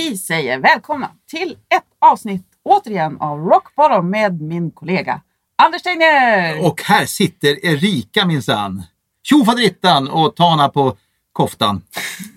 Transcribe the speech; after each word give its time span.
Vi 0.00 0.18
säger 0.18 0.58
välkomna 0.58 1.10
till 1.30 1.50
ett 1.50 1.84
avsnitt 1.98 2.46
återigen 2.62 3.16
av 3.20 3.38
Rock 3.38 3.74
Bottom 3.76 4.10
med 4.10 4.40
min 4.40 4.70
kollega 4.70 5.20
Anders 5.56 5.82
Tegnér. 5.82 6.66
Och 6.66 6.82
här 6.82 7.06
sitter 7.06 7.66
Erika 7.66 8.26
minsann. 8.26 8.82
Tjofaderittan 9.22 10.08
och 10.08 10.36
Tana 10.36 10.68
på 10.68 10.96
koftan. 11.32 11.82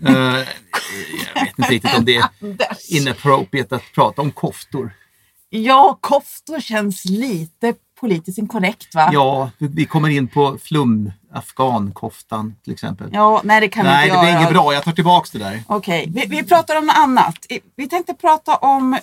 Eh, 0.07 0.13
jag 1.35 1.43
vet 1.43 1.59
inte 1.59 1.71
riktigt 1.71 1.97
om 1.97 2.05
det 2.05 2.15
är 2.15 2.29
inappropriate 2.89 3.75
att 3.75 3.91
prata 3.95 4.21
om 4.21 4.31
koftor. 4.31 4.93
Ja, 5.49 5.97
koftor 6.01 6.59
känns 6.59 7.05
lite 7.05 7.73
politiskt 8.03 8.37
inkorrekt 8.37 8.95
va? 8.95 9.09
Ja, 9.13 9.49
vi 9.57 9.85
kommer 9.85 10.09
in 10.09 10.27
på 10.27 10.57
flum 10.63 11.11
afghankoftan 11.33 12.55
till 12.63 12.73
exempel. 12.73 13.09
Ja, 13.13 13.41
nej 13.43 13.61
det 13.61 13.69
kan 13.69 13.85
vi 13.85 13.91
Nej, 13.91 14.05
inte 14.07 14.17
det 14.17 14.21
blir 14.21 14.29
göra. 14.31 14.39
inget 14.41 14.53
bra. 14.53 14.73
Jag 14.73 14.83
tar 14.83 14.91
tillbaks 14.91 15.31
det 15.31 15.39
där. 15.39 15.63
Okej, 15.67 16.11
vi, 16.15 16.25
vi 16.25 16.43
pratar 16.43 16.77
om 16.77 16.85
något 16.85 16.95
annat. 16.97 17.35
Vi 17.75 17.87
tänkte 17.89 18.13
prata 18.13 18.55
om 18.55 18.97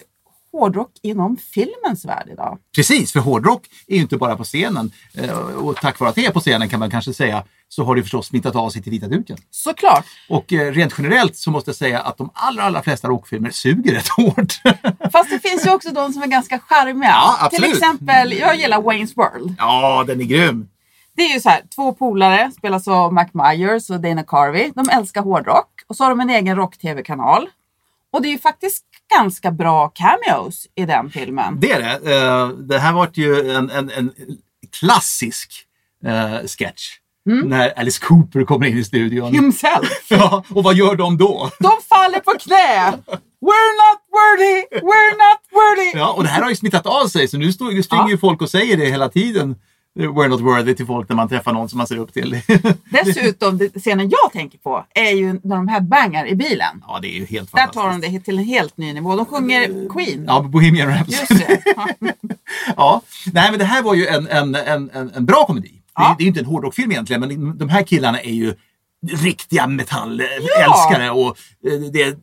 hårdrock 0.53 0.91
inom 1.03 1.37
filmens 1.37 2.05
värld 2.05 2.29
idag. 2.33 2.59
Precis, 2.77 3.13
för 3.13 3.21
hårdrock 3.21 3.67
är 3.87 3.95
ju 3.97 4.01
inte 4.03 4.17
bara 4.17 4.37
på 4.37 4.45
scenen. 4.45 4.93
Eh, 5.15 5.31
Och 5.39 5.77
tack 5.77 6.01
vare 6.01 6.11
att 6.11 6.15
det 6.17 6.27
är 6.27 6.31
på 6.31 6.41
scenen 6.41 6.69
kan 6.69 6.81
man 6.81 6.91
kanske 6.91 7.13
säga 7.15 7.45
så 7.69 7.85
har 7.85 7.95
det 7.97 8.03
förstås 8.03 8.27
smittat 8.27 8.57
av 8.57 8.71
sig 8.71 8.83
till 8.83 8.91
vita 8.93 9.09
duken. 9.09 9.37
Såklart. 9.51 10.05
Och 10.29 10.53
eh, 10.53 10.73
rent 10.73 10.95
generellt 10.99 11.37
så 11.37 11.51
måste 11.51 11.69
jag 11.69 11.77
säga 11.77 12.01
att 12.01 12.19
de 12.19 12.31
allra, 12.35 12.63
allra 12.63 12.83
flesta 12.83 13.09
rockfilmer 13.09 13.51
suger 13.51 13.95
rätt 13.95 14.09
hårt. 14.17 14.53
Fast 15.13 15.31
det 15.31 15.39
finns 15.49 15.67
ju 15.67 15.71
också 15.71 15.91
de 15.91 16.13
som 16.13 16.23
är 16.23 16.27
ganska 16.27 16.59
charmiga. 16.59 17.09
Ja, 17.11 17.37
absolut. 17.41 17.65
Till 17.65 17.73
exempel, 17.83 18.33
jag 18.33 18.57
gillar 18.57 18.79
Wayne's 18.79 19.13
World. 19.17 19.55
ja, 19.59 20.05
den 20.07 20.21
är 20.21 20.25
grym. 20.25 20.69
Det 21.17 21.23
är 21.23 21.35
ju 21.35 21.41
så 21.41 21.49
här, 21.49 21.61
två 21.75 21.93
polare, 21.95 22.51
spelas 22.59 22.89
av 22.89 23.13
Mac 23.13 23.27
Myers 23.33 23.91
och 23.91 24.01
Dana 24.01 24.23
Carvey. 24.23 24.73
De 24.75 24.89
älskar 24.89 25.23
hårdrock 25.23 25.69
och 25.87 25.97
så 25.97 26.05
har 26.05 26.11
de 26.11 26.21
en 26.21 26.31
egen 26.31 26.57
rock-tv-kanal. 26.57 27.49
Och 28.13 28.23
det 28.23 28.29
är 28.29 28.33
ju 28.33 28.39
faktiskt 28.39 28.85
ganska 29.17 29.51
bra 29.51 29.89
cameos 29.89 30.67
i 30.75 30.85
den 30.87 31.11
filmen. 31.11 31.61
Det 31.61 31.73
är 31.73 31.81
det. 32.01 32.15
Eh, 32.17 32.49
Det 32.49 32.79
här 32.79 32.93
var 32.93 33.09
ju 33.13 33.51
en, 33.51 33.71
en, 33.71 33.91
en 33.91 34.13
klassisk 34.81 35.53
eh, 36.07 36.47
sketch. 36.47 36.83
När 37.25 37.79
Alice 37.79 38.01
Cooper 38.07 38.45
kommer 38.45 38.67
in 38.67 38.79
i 38.79 38.85
studion. 38.85 39.33
Himself. 39.35 39.91
Ja, 40.09 40.45
och 40.55 40.65
vad 40.65 40.75
gör 40.75 40.95
de 40.97 41.17
då? 41.19 41.51
De 41.59 41.71
faller 41.89 42.19
på 42.21 42.31
knä! 42.41 42.93
We're 43.41 43.73
not 43.83 44.01
worthy! 44.17 44.79
We're 44.87 45.13
not 45.13 45.41
worthy! 45.53 45.99
Ja, 45.99 46.13
och 46.13 46.23
det 46.23 46.29
här 46.29 46.43
har 46.43 46.49
ju 46.51 46.57
smittat 46.57 46.87
av 46.87 47.07
sig 47.07 47.29
så 47.29 47.37
nu 47.39 47.53
springer 47.53 48.09
ju 48.09 48.19
folk 48.19 48.43
och 48.43 48.51
säger 48.51 48.77
det 48.77 48.87
hela 48.87 49.09
tiden. 49.09 49.57
We're 49.99 50.29
not 50.29 50.41
worthy 50.41 50.75
till 50.75 50.87
folk 50.87 51.09
när 51.09 51.17
man 51.17 51.29
träffar 51.29 51.53
någon 51.53 51.69
som 51.69 51.79
man 51.79 51.87
ser 51.87 51.97
upp 51.97 52.13
till. 52.13 52.41
Dessutom, 52.91 53.59
det- 53.59 53.81
scenen 53.81 54.11
jag 54.11 54.33
tänker 54.33 54.59
på 54.59 54.87
är 54.95 55.11
ju 55.11 55.41
när 55.43 55.57
de 55.57 55.69
headbangar 55.69 56.27
i 56.27 56.35
bilen. 56.35 56.85
ja, 56.87 56.99
det 57.03 57.09
är 57.09 57.19
ju 57.19 57.25
helt 57.27 57.53
Där 57.53 57.59
fantastiskt. 57.59 57.75
tar 57.85 57.91
de 57.91 58.01
det 58.19 58.21
till 58.25 58.39
en 58.39 58.45
helt 58.45 58.77
ny 58.77 58.93
nivå. 58.93 59.17
De 59.17 59.27
sjunger 59.27 59.89
Queen. 59.89 60.25
Ja, 60.29 60.41
Bohemian 60.43 60.89
Rhapsody. 60.89 61.45
Det. 61.45 61.63
Ja. 61.77 61.87
Ja, 62.77 63.03
nej 63.33 63.51
men 63.51 63.59
det 63.59 63.65
här 63.65 63.83
var 63.83 63.95
ju 63.95 64.07
en, 64.07 64.27
en, 64.27 64.55
en, 64.55 64.91
en, 65.15 65.27
bra 65.27 65.45
komedi. 65.47 65.69
Det, 65.69 65.81
Ja. 65.95 66.13
är, 66.13 66.17
det 66.19 66.23
är 66.23 66.25
ju 66.25 66.29
inte 66.29 66.41
en 66.41 66.47
hårdrockfilm 66.47 66.91
egentligen, 66.93 67.21
men 67.21 67.59
de 67.59 67.69
här 67.69 67.83
killarna 67.83 68.21
är 68.21 68.33
ju 68.33 68.55
riktiga 69.13 69.67
metallälskare. 69.67 71.11
Och 71.11 71.27
eh, 71.67 71.81
det, 71.93 72.19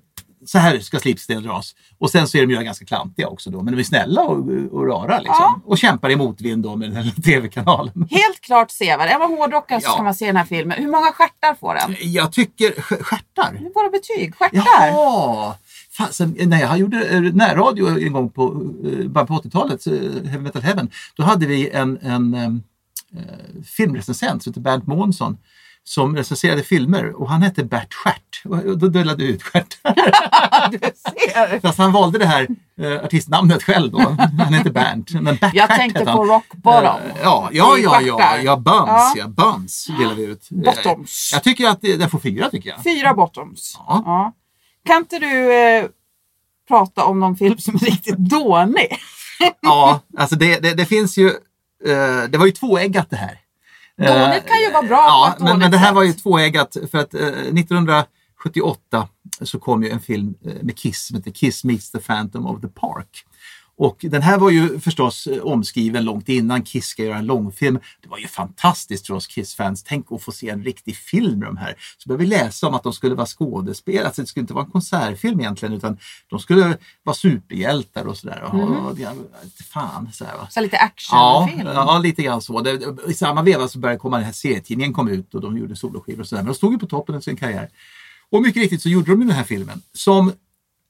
så 0.48 0.58
här 0.58 0.80
ska 0.80 1.00
slipsten 1.00 1.44
dras. 1.44 1.76
Och 1.98 2.10
sen 2.10 2.28
så 2.28 2.38
är 2.38 2.42
de 2.48 2.54
ju 2.54 2.64
ganska 2.64 2.86
klantiga 2.86 3.28
också 3.28 3.50
då, 3.50 3.62
men 3.62 3.74
de 3.74 3.80
är 3.80 3.84
snälla 3.84 4.22
och, 4.22 4.48
och 4.72 4.88
rara 4.88 5.18
liksom. 5.18 5.36
Ja. 5.40 5.62
Och 5.66 5.78
kämpar 5.78 6.10
i 6.10 6.16
motvind 6.16 6.64
då 6.64 6.76
med 6.76 6.90
den 6.92 6.96
här 7.04 7.12
tv-kanalen. 7.24 8.08
Helt 8.12 8.42
klart 8.42 8.72
sevärd. 8.72 9.10
Är 9.10 9.20
man 9.20 9.38
hårdrockare 9.38 9.82
så 9.82 9.88
Ja. 9.88 9.92
ska 9.94 10.04
man 10.04 10.16
se 10.16 10.26
den 10.26 10.36
här 10.36 10.46
filmen. 10.46 10.78
Hur 10.78 10.92
många 10.92 11.12
stjärtar 11.12 11.54
får 11.60 11.74
den? 11.74 11.96
Jag 12.00 12.32
tycker, 12.32 12.82
stjärtar? 12.82 13.60
Våra 13.76 13.90
betyg. 13.90 14.36
Stjärtar. 14.36 14.58
Jaha! 14.88 15.56
Fasen, 15.98 16.36
när 16.40 16.62
jag 16.62 16.78
gjorde 16.78 17.06
eh, 17.08 17.22
närradio 17.22 17.88
en 18.06 18.14
gång 18.14 18.30
på, 18.30 18.44
eh, 18.44 19.26
på 19.26 19.34
80-talet, 19.34 19.88
eh, 19.88 19.94
Heavy 20.30 20.44
Metal 20.44 20.62
Heaven, 20.62 20.90
då 21.16 21.24
hade 21.24 21.46
vi 21.46 21.70
en, 21.70 21.98
en 22.02 22.34
eh, 22.34 22.52
filmrecensent 23.66 24.44
som 24.44 24.52
hette 24.54 24.60
Bernt 24.60 24.88
Månsson 24.88 25.38
som 25.88 26.16
recenserade 26.16 26.64
filmer 26.64 27.22
och 27.22 27.30
han 27.30 27.42
hette 27.42 27.64
Bert 27.64 27.94
Stjärt. 27.94 28.42
Och 28.46 28.78
då 28.78 28.88
delade 28.88 29.24
vi 29.24 29.30
ut. 29.30 29.44
Du 30.72 30.78
ser. 30.80 31.60
Fast 31.62 31.78
han 31.78 31.92
valde 31.92 32.20
det 32.20 32.26
här 32.26 32.48
eh, 32.82 33.04
artistnamnet 33.06 33.64
själv 33.64 33.92
då. 33.92 34.00
Han 34.40 34.54
hette 34.54 34.70
Bernt. 34.70 35.12
Men 35.12 35.24
Bert 35.36 35.54
Jag 35.54 35.68
Stjärt 35.68 35.78
tänkte 35.80 36.06
på. 36.06 36.26
Rock 36.26 36.46
Bottom. 36.54 36.86
Eh, 36.86 37.16
Ja, 37.24 37.50
ja, 37.52 37.78
ja, 37.78 38.02
ja, 38.02 38.38
ja, 38.38 38.58
Buns, 38.58 38.88
Ja. 38.88 39.14
ja, 39.16 39.28
Buns 39.28 39.88
delar 40.00 40.16
vi 40.16 40.24
ut. 40.24 40.50
Bottoms. 40.50 41.30
Jag 41.34 41.44
tycker 41.44 41.68
att 41.70 41.82
det- 41.82 41.96
den 41.98 42.10
får 42.10 42.20
fyra 42.20 42.50
tycker 42.50 42.70
jag. 42.70 42.84
Fyra 42.84 43.14
bottoms. 43.14 43.76
Ja. 43.88 44.04
Ja. 44.06 44.34
Kan 44.86 44.98
inte 44.98 45.20
du 45.20 45.54
eh, 45.54 45.86
prata 46.68 47.06
om 47.06 47.20
någon 47.20 47.36
film 47.36 47.58
som 47.58 47.76
är 47.76 47.80
riktigt 47.80 48.18
dålig? 48.18 48.98
Ja, 49.62 50.00
alltså 50.18 50.36
det, 50.36 50.60
det, 50.60 50.74
det 50.74 50.86
finns 50.86 51.18
ju, 51.18 51.28
eh, 51.86 52.24
det 52.30 52.38
var 52.38 52.46
ju 52.46 52.52
tvåeggat 52.52 53.10
det 53.10 53.16
här. 53.16 53.40
Dåligt 53.98 54.48
kan 54.48 54.60
ju 54.62 54.72
vara 54.72 54.88
bra 54.88 54.98
Ja, 54.98 55.36
men, 55.40 55.46
men 55.48 55.60
dåligt 55.60 55.72
det 55.72 55.78
här 55.78 55.94
var 55.94 56.04
ju 56.04 56.14
tvåeggat 56.14 56.78
för 56.92 56.98
att 56.98 57.14
eh, 57.14 57.28
1978 57.28 59.08
så 59.42 59.60
kom 59.60 59.84
ju 59.84 59.90
en 59.90 60.00
film 60.00 60.36
eh, 60.46 60.54
med 60.62 60.78
Kiss 60.78 61.06
som 61.08 61.16
heter 61.16 61.32
Kiss 61.32 61.64
meets 61.64 61.92
the 61.92 62.00
Phantom 62.00 62.46
of 62.46 62.62
the 62.62 62.68
Park. 62.68 63.26
Och 63.80 63.98
den 64.10 64.22
här 64.22 64.38
var 64.38 64.50
ju 64.50 64.80
förstås 64.80 65.28
eh, 65.28 65.42
omskriven 65.44 66.04
långt 66.06 66.30
innan 66.30 66.64
Kiss 66.64 66.86
ska 66.86 67.04
göra 67.04 67.18
en 67.18 67.26
långfilm. 67.26 67.80
Det 68.02 68.10
var 68.10 68.18
ju 68.18 68.28
fantastiskt 68.28 69.08
för 69.08 69.14
oss 69.14 69.28
Kiss-fans. 69.28 69.84
Tänk 69.84 70.12
att 70.12 70.22
få 70.24 70.32
se 70.32 70.50
en 70.50 70.64
riktig 70.64 70.96
film 70.96 71.40
med 71.40 71.48
de 71.48 71.58
här. 71.58 71.76
Så 71.98 72.10
började 72.10 72.24
vi 72.24 72.30
läsa 72.30 72.68
om 72.68 72.74
att 72.74 72.84
de 72.84 72.94
skulle 72.94 73.16
vara 73.16 73.26
skådespelare. 73.26 74.06
Alltså 74.06 74.22
det 74.22 74.28
skulle 74.28 74.42
inte 74.42 74.54
vara 74.54 74.66
en 74.66 74.72
konsertfilm 74.72 75.40
egentligen 75.40 75.74
utan 75.74 75.98
de 76.30 76.40
skulle 76.40 76.78
vara 77.04 77.16
superhjältar 77.16 78.06
och 78.06 78.18
sådär. 78.18 78.44
Och, 78.44 78.86
och, 78.92 79.00
ja, 79.00 79.14
fan, 79.74 80.10
så 80.14 80.26
här. 80.26 80.34
Så 80.50 80.62
lite 80.62 80.76
Ja, 80.76 80.84
actionfilm. 80.86 81.68
ja, 81.74 82.00
lite 82.00 82.24
grann 82.24 82.42
så. 82.42 82.62
Det, 82.62 82.96
I 83.08 83.14
samma 83.14 83.42
veva 83.42 83.68
så 83.68 83.80
började 83.80 84.00
komma 84.00 84.18
den 84.18 84.26
här 84.26 84.34
serietidningen 84.34 84.94
kom 84.94 85.08
ut 85.08 85.36
och 85.36 85.42
de 85.42 85.58
gjorde 85.58 85.76
soloskivor 85.76 86.22
och 86.22 86.28
sådär. 86.28 86.42
Men 86.44 86.52
de 86.52 86.56
stod 86.56 86.74
ju 86.74 86.80
på 86.80 86.86
toppen 86.88 87.16
av 87.16 87.22
sin 87.22 87.36
karriär. 87.38 87.70
Och 88.32 88.42
mycket 88.42 88.62
riktigt 88.62 88.82
så 88.82 88.90
gjorde 88.90 89.12
de 89.12 89.20
den 89.20 89.30
här 89.36 89.44
filmen 89.44 89.82
som 89.94 90.32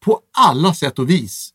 på 0.06 0.20
alla 0.38 0.74
sätt 0.74 1.00
och 1.00 1.10
vis 1.10 1.54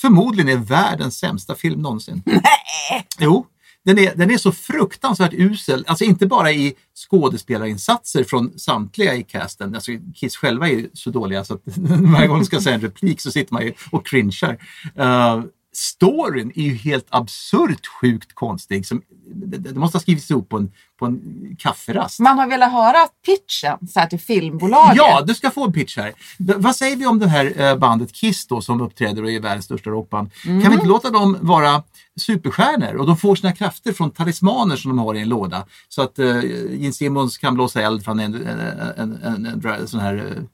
förmodligen 0.00 0.58
är 0.58 0.64
världens 0.64 1.18
sämsta 1.18 1.54
film 1.54 1.82
någonsin. 1.82 2.22
Nej! 2.26 3.06
Jo, 3.18 3.46
den 3.84 3.98
är, 3.98 4.14
den 4.14 4.30
är 4.30 4.38
så 4.38 4.52
fruktansvärt 4.52 5.32
usel. 5.32 5.84
Alltså 5.86 6.04
inte 6.04 6.26
bara 6.26 6.52
i 6.52 6.74
skådespelarinsatser 6.94 8.24
från 8.24 8.58
samtliga 8.58 9.14
i 9.14 9.22
casten. 9.22 9.74
Alltså 9.74 9.92
Kiss 10.14 10.36
själva 10.36 10.68
är 10.68 10.72
ju 10.72 10.90
så 10.92 11.10
dåliga 11.10 11.44
så 11.44 11.54
att 11.54 11.62
varje 11.86 12.26
gång 12.26 12.38
de 12.38 12.44
ska 12.44 12.60
säga 12.60 12.74
en 12.74 12.80
replik 12.80 13.20
så 13.20 13.30
sitter 13.30 13.52
man 13.52 13.62
ju 13.62 13.72
och 13.90 14.06
cringear. 14.06 14.58
Uh, 14.98 15.44
storyn 15.76 16.52
är 16.54 16.62
ju 16.62 16.74
helt 16.74 17.06
absurt 17.10 17.86
sjukt 17.86 18.34
konstig. 18.34 18.86
Som, 18.86 19.02
det, 19.34 19.74
måste 19.74 19.96
ha 19.96 20.00
skrivits 20.02 20.30
ihop 20.30 20.48
på 20.48 20.56
en, 20.56 20.72
på 20.98 21.06
en 21.06 21.20
kafferast. 21.58 22.20
Man 22.20 22.38
har 22.38 22.46
velat 22.46 22.72
höra 22.72 22.98
pitchen 23.26 23.88
så 23.88 24.00
här, 24.00 24.06
till 24.06 24.20
filmbolaget. 24.20 24.96
Ja, 24.96 25.22
du 25.26 25.34
ska 25.34 25.50
få 25.50 25.64
en 25.64 25.72
pitch 25.72 25.96
här. 25.96 26.12
Vad 26.38 26.76
säger 26.76 26.96
vi 26.96 27.06
om 27.06 27.18
det 27.18 27.28
här 27.28 27.60
eh, 27.60 27.76
bandet 27.76 28.12
Kiss 28.12 28.46
då 28.46 28.60
som 28.60 28.80
uppträder 28.80 29.22
och 29.22 29.30
är 29.30 29.40
världens 29.40 29.64
största 29.64 29.90
rockband? 29.90 30.30
Kan 30.42 30.58
vi 30.58 30.74
inte 30.74 30.86
låta 30.86 31.10
dem 31.10 31.38
vara 31.40 31.82
superstjärnor 32.20 32.94
och 32.94 33.06
de 33.06 33.16
får 33.16 33.36
sina 33.36 33.52
krafter 33.52 33.92
från 33.92 34.10
talismaner 34.10 34.76
som 34.76 34.88
de 34.88 34.98
har 34.98 35.14
i 35.14 35.20
en 35.20 35.28
låda. 35.28 35.66
Så 35.88 36.02
att 36.02 36.18
eh, 36.18 36.44
Gene 36.70 36.92
Simmons 36.92 37.38
kan 37.38 37.54
blåsa 37.54 37.82
eld 37.82 38.04
från 38.04 38.20
en, 38.20 38.34
en, 38.34 38.60
en, 38.96 39.46
en, 39.46 39.66
en 39.66 39.88
sån 39.88 40.00
här 40.00 40.44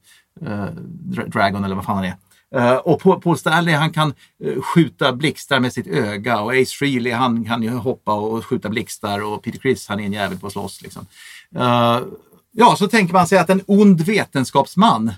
dra, 0.41 1.27
Dragon 1.27 1.65
eller 1.65 1.77
vad 1.77 1.85
fan 1.85 1.97
han 1.97 2.05
är. 2.05 2.17
Eh, 2.55 2.75
och 2.75 3.23
Paul, 3.23 3.39
Stanley 3.39 3.75
han 3.75 3.93
kan 3.93 4.15
eh, 4.45 4.63
skjuta 4.63 5.13
blixtar 5.13 5.61
med 5.61 5.73
sitt 5.73 5.87
öga 5.87 6.41
och 6.41 6.53
Ace 6.53 6.75
Frehley 6.79 7.13
han 7.13 7.45
kan 7.45 7.63
ju 7.63 7.71
hoppa 7.71 8.13
och 8.13 8.47
skjuta 8.47 8.69
blixtar 8.69 9.21
och 9.21 9.43
Peter 9.43 9.59
Criss 9.59 9.89
han 9.89 10.01
är 10.01 10.05
en 10.05 10.13
jävel 10.13 10.39
på 10.39 10.47
att 10.47 10.53
slåss. 10.53 10.83
Liksom. 10.83 11.07
Eh, 11.57 12.01
ja, 12.53 12.77
så 12.79 12.89
tänker 12.89 13.15
man 13.15 13.27
sig 13.27 13.39
att 13.39 13.51
en 13.51 13.63
ond 13.67 14.01
vetenskapsman, 14.01 15.13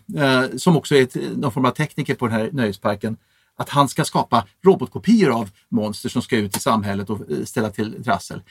som 0.56 0.76
också 0.76 0.94
är 0.94 1.02
ett, 1.02 1.16
någon 1.36 1.52
form 1.52 1.64
av 1.64 1.70
tekniker 1.70 2.14
på 2.14 2.26
den 2.26 2.36
här 2.36 2.50
nöjesparken, 2.52 3.16
att 3.56 3.68
han 3.68 3.88
ska 3.88 4.04
skapa 4.04 4.46
robotkopior 4.64 5.30
av 5.30 5.50
monster 5.68 6.08
som 6.08 6.22
ska 6.22 6.36
ut 6.36 6.56
i 6.56 6.60
samhället 6.60 7.10
och 7.10 7.20
ställa 7.44 7.70
till 7.70 8.04
trassel. 8.04 8.42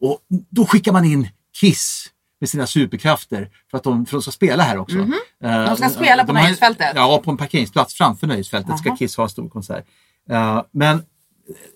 Och 0.00 0.18
då 0.50 0.66
skickar 0.66 0.92
man 0.92 1.04
in 1.04 1.28
Kiss 1.60 2.10
med 2.40 2.48
sina 2.48 2.66
superkrafter 2.66 3.50
för 3.70 3.78
att 3.78 3.84
de, 3.84 4.06
för 4.06 4.16
att 4.16 4.18
de 4.18 4.22
ska 4.22 4.30
spela 4.32 4.62
här 4.62 4.78
också. 4.78 4.96
Mhm. 4.96 5.14
Eh, 5.44 5.64
De 5.64 5.76
ska 5.76 5.88
spela 5.88 6.24
på 6.24 6.32
nöjesfältet? 6.32 6.92
Ja, 6.94 7.20
på 7.24 7.30
en 7.30 7.36
parkeringsplats 7.36 7.94
framför 7.94 8.26
nöjesfältet 8.26 8.78
ska 8.78 8.88
Jaha. 8.88 8.96
Kiss 8.96 9.16
ha 9.16 9.24
en 9.24 9.30
stor 9.30 9.48
konsert. 9.48 9.84
Eh, 10.30 10.62
men 10.72 11.02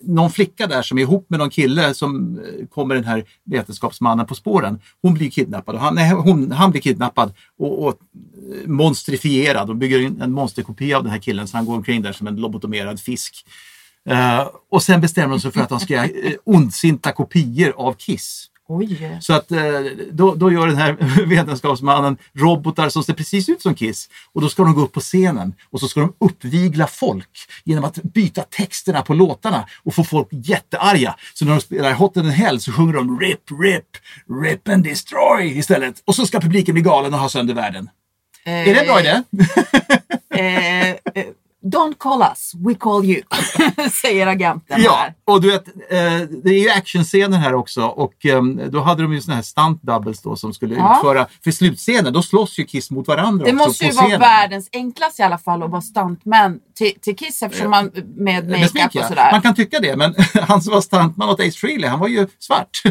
någon 0.01 0.31
flicka 0.31 0.67
där 0.67 0.81
som 0.81 0.97
är 0.97 1.01
ihop 1.01 1.25
med 1.29 1.39
någon 1.39 1.49
kille 1.49 1.93
som 1.93 2.39
eh, 2.39 2.67
kommer 2.67 2.95
den 2.95 3.03
här 3.03 3.25
vetenskapsmannen 3.43 4.25
på 4.25 4.35
spåren. 4.35 4.79
Hon 5.01 5.13
blir 5.13 5.29
kidnappad. 5.29 5.75
Och 5.75 5.81
han, 5.81 5.95
nej, 5.95 6.11
hon, 6.11 6.51
han 6.51 6.71
blir 6.71 6.81
kidnappad 6.81 7.33
och, 7.59 7.83
och 7.83 7.89
eh, 7.93 8.67
monstrifierad 8.67 9.69
och 9.69 9.75
bygger 9.75 9.99
en 10.23 10.31
monsterkopia 10.31 10.97
av 10.97 11.03
den 11.03 11.11
här 11.11 11.19
killen 11.19 11.47
så 11.47 11.57
han 11.57 11.65
går 11.65 11.75
omkring 11.75 12.01
där 12.01 12.11
som 12.11 12.27
en 12.27 12.35
lobotomerad 12.35 12.99
fisk. 12.99 13.45
Eh, 14.09 14.47
och 14.71 14.83
sen 14.83 15.01
bestämmer 15.01 15.29
de 15.29 15.39
sig 15.39 15.51
för 15.51 15.61
att 15.61 15.69
de 15.69 15.79
ska 15.79 15.93
göra 15.93 16.05
eh, 16.05 16.33
ondsinta 16.43 17.11
kopior 17.11 17.73
av 17.77 17.93
Kiss. 17.93 18.49
Oj. 18.75 19.17
Så 19.21 19.33
att 19.33 19.51
eh, 19.51 19.61
då, 20.11 20.35
då 20.35 20.51
gör 20.51 20.67
den 20.67 20.77
här 20.77 21.25
vetenskapsmannen 21.25 22.17
robotar 22.33 22.89
som 22.89 23.03
ser 23.03 23.13
precis 23.13 23.49
ut 23.49 23.61
som 23.61 23.75
Kiss. 23.75 24.09
Och 24.33 24.41
då 24.41 24.49
ska 24.49 24.63
de 24.63 24.73
gå 24.73 24.81
upp 24.81 24.91
på 24.91 24.99
scenen 24.99 25.53
och 25.69 25.79
så 25.79 25.87
ska 25.87 25.99
de 25.99 26.13
uppvigla 26.19 26.87
folk 26.87 27.29
genom 27.63 27.83
att 27.83 27.95
byta 28.03 28.41
texterna 28.41 29.01
på 29.01 29.13
låtarna 29.13 29.65
och 29.83 29.95
få 29.95 30.03
folk 30.03 30.27
jättearga. 30.31 31.15
Så 31.33 31.45
när 31.45 31.51
de 31.51 31.61
spelar 31.61 31.93
Hot 31.93 32.17
in 32.17 32.25
Hell 32.25 32.61
så 32.61 32.71
sjunger 32.71 32.93
de 32.93 33.19
RIP, 33.19 33.51
RIP, 33.61 33.85
RIP 34.43 34.67
and 34.67 34.83
Destroy 34.83 35.57
istället. 35.57 36.03
Och 36.05 36.15
så 36.15 36.25
ska 36.25 36.39
publiken 36.39 36.73
bli 36.73 36.81
galen 36.81 37.13
och 37.13 37.19
ha 37.19 37.29
sönder 37.29 37.53
världen. 37.53 37.89
Är 38.45 38.73
det 38.73 38.79
en 38.79 38.85
bra 38.85 38.99
idé? 38.99 39.23
Eh, 40.35 40.89
eh, 40.89 41.25
don't 41.63 41.97
call 41.97 42.21
us, 42.21 42.51
we 42.67 42.73
call 42.75 43.05
you, 43.05 43.21
säger 44.01 44.27
agenten 44.27 44.81
Ja, 44.83 44.95
här. 44.95 45.13
och 45.25 45.41
du 45.41 45.51
vet, 45.51 45.67
eh, 45.67 46.27
det 46.43 46.49
är 46.49 46.59
ju 46.63 46.69
actionscener 46.69 47.37
här 47.37 47.53
också 47.53 47.83
och 47.85 48.25
eh, 48.25 48.43
då 48.43 48.81
hade 48.81 49.01
de 49.03 49.13
ju 49.13 49.21
såna 49.21 49.35
här 49.35 49.43
stunt 49.43 49.81
doubles 49.83 50.21
då 50.21 50.35
som 50.35 50.53
skulle 50.53 50.75
Ja. 50.75 50.97
utföra, 50.97 51.27
för 51.43 51.51
slutscenen, 51.51 52.13
då 52.13 52.21
slåss 52.21 52.59
ju 52.59 52.63
Kiss 52.65 52.91
mot 52.91 53.07
varandra 53.07 53.45
Det 53.45 53.53
måste 53.53 53.85
ju 53.85 53.91
vara 53.91 54.03
scenen. 54.05 54.19
världens 54.19 54.69
enklaste 54.73 55.21
i 55.21 55.25
alla 55.25 55.37
fall 55.37 55.63
att 55.63 55.71
vara 55.71 55.81
stuntman 55.81 56.59
till, 56.75 56.91
till 57.01 57.15
Kiss 57.15 57.43
eftersom 57.43 57.69
man 57.71 57.91
med 58.15 58.49
makeup 58.49 58.95
och 58.95 59.07
sådär. 59.07 59.31
Man 59.31 59.41
kan 59.41 59.55
tycka 59.55 59.79
det, 59.79 59.95
men 59.95 60.15
han 60.41 60.61
som 60.61 60.73
var 60.73 60.81
stuntman 60.81 61.29
åt 61.29 61.39
Ace 61.39 61.51
Frehley, 61.59 61.89
han 61.89 61.99
var 61.99 62.07
ju 62.07 62.27
svart. 62.39 62.81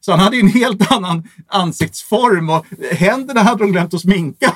Så 0.00 0.12
han 0.12 0.20
hade 0.20 0.36
ju 0.36 0.42
en 0.42 0.48
helt 0.48 0.92
annan 0.92 1.28
ansiktsform 1.48 2.50
och 2.50 2.66
händerna 2.92 3.42
hade 3.42 3.64
de 3.64 3.72
glömt 3.72 3.94
att 3.94 4.00
sminka. 4.00 4.52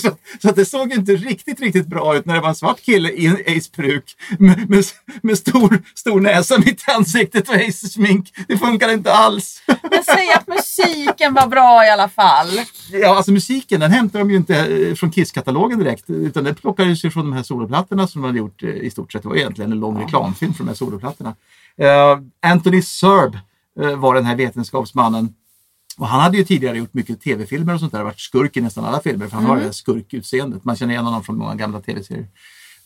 Så, 0.00 0.10
så 0.42 0.48
att 0.48 0.56
det 0.56 0.64
såg 0.64 0.92
inte 0.92 1.12
riktigt, 1.12 1.60
riktigt 1.60 1.86
bra 1.86 2.16
ut 2.16 2.26
när 2.26 2.34
det 2.34 2.40
var 2.40 2.48
en 2.48 2.54
svart 2.54 2.82
kille 2.82 3.10
i 3.10 3.26
en 3.26 3.36
Ace-peruk 3.36 4.04
med, 4.38 4.70
med, 4.70 4.84
med 5.22 5.38
stor, 5.38 5.82
stor 5.94 6.20
näsa 6.20 6.58
mitt 6.58 6.88
i 6.88 6.90
ansiktet 6.90 7.48
och 7.48 7.54
Ace-smink. 7.54 8.32
Det 8.48 8.58
funkar 8.58 8.92
inte 8.92 9.12
alls. 9.12 9.62
Men 9.66 10.04
säg 10.04 10.32
att 10.32 10.46
musiken 10.46 11.34
var 11.34 11.46
bra 11.46 11.86
i 11.86 11.90
alla 11.90 12.08
fall. 12.08 12.60
Ja, 12.92 13.16
alltså 13.16 13.32
musiken 13.32 13.80
den 13.80 13.90
hämtar 13.90 14.18
de 14.18 14.30
ju 14.30 14.36
inte 14.36 14.56
eh, 14.56 14.94
från 14.94 15.10
Kiss-katalogen 15.10 15.78
direkt 15.78 16.10
utan 16.10 16.44
det 16.44 16.54
plockades 16.54 17.04
ju 17.04 17.10
från 17.10 17.24
de 17.24 17.32
här 17.32 17.42
soloplattorna 17.42 18.06
som 18.08 18.22
de 18.22 18.26
hade 18.26 18.38
gjort 18.38 18.62
eh, 18.62 18.68
i 18.68 18.90
stort 18.90 19.12
sett. 19.12 19.22
Det 19.22 19.28
var 19.28 19.36
egentligen 19.36 19.72
en 19.72 19.80
lång 19.80 20.02
reklamfilm 20.02 20.54
för 20.54 20.64
de 20.64 20.68
här 20.68 20.76
soloplattorna. 20.76 21.34
Uh, 21.80 22.20
Anthony 22.42 22.82
Serb 22.82 23.38
var 23.96 24.14
den 24.14 24.24
här 24.24 24.36
vetenskapsmannen 24.36 25.34
och 25.98 26.08
han 26.08 26.20
hade 26.20 26.36
ju 26.38 26.44
tidigare 26.44 26.78
gjort 26.78 26.94
mycket 26.94 27.20
tv-filmer 27.20 27.74
och 27.74 27.80
sånt 27.80 27.92
där, 27.92 28.02
varit 28.02 28.20
skurk 28.20 28.56
i 28.56 28.60
nästan 28.60 28.84
alla 28.84 29.00
filmer 29.00 29.28
för 29.28 29.36
han 29.36 29.46
har 29.46 29.56
det 29.56 29.62
här 29.64 29.72
skurkutseendet. 29.72 30.64
Man 30.64 30.76
känner 30.76 30.92
igen 30.94 31.04
honom 31.04 31.24
från 31.24 31.38
många 31.38 31.54
gamla 31.54 31.80
tv-serier. 31.80 32.26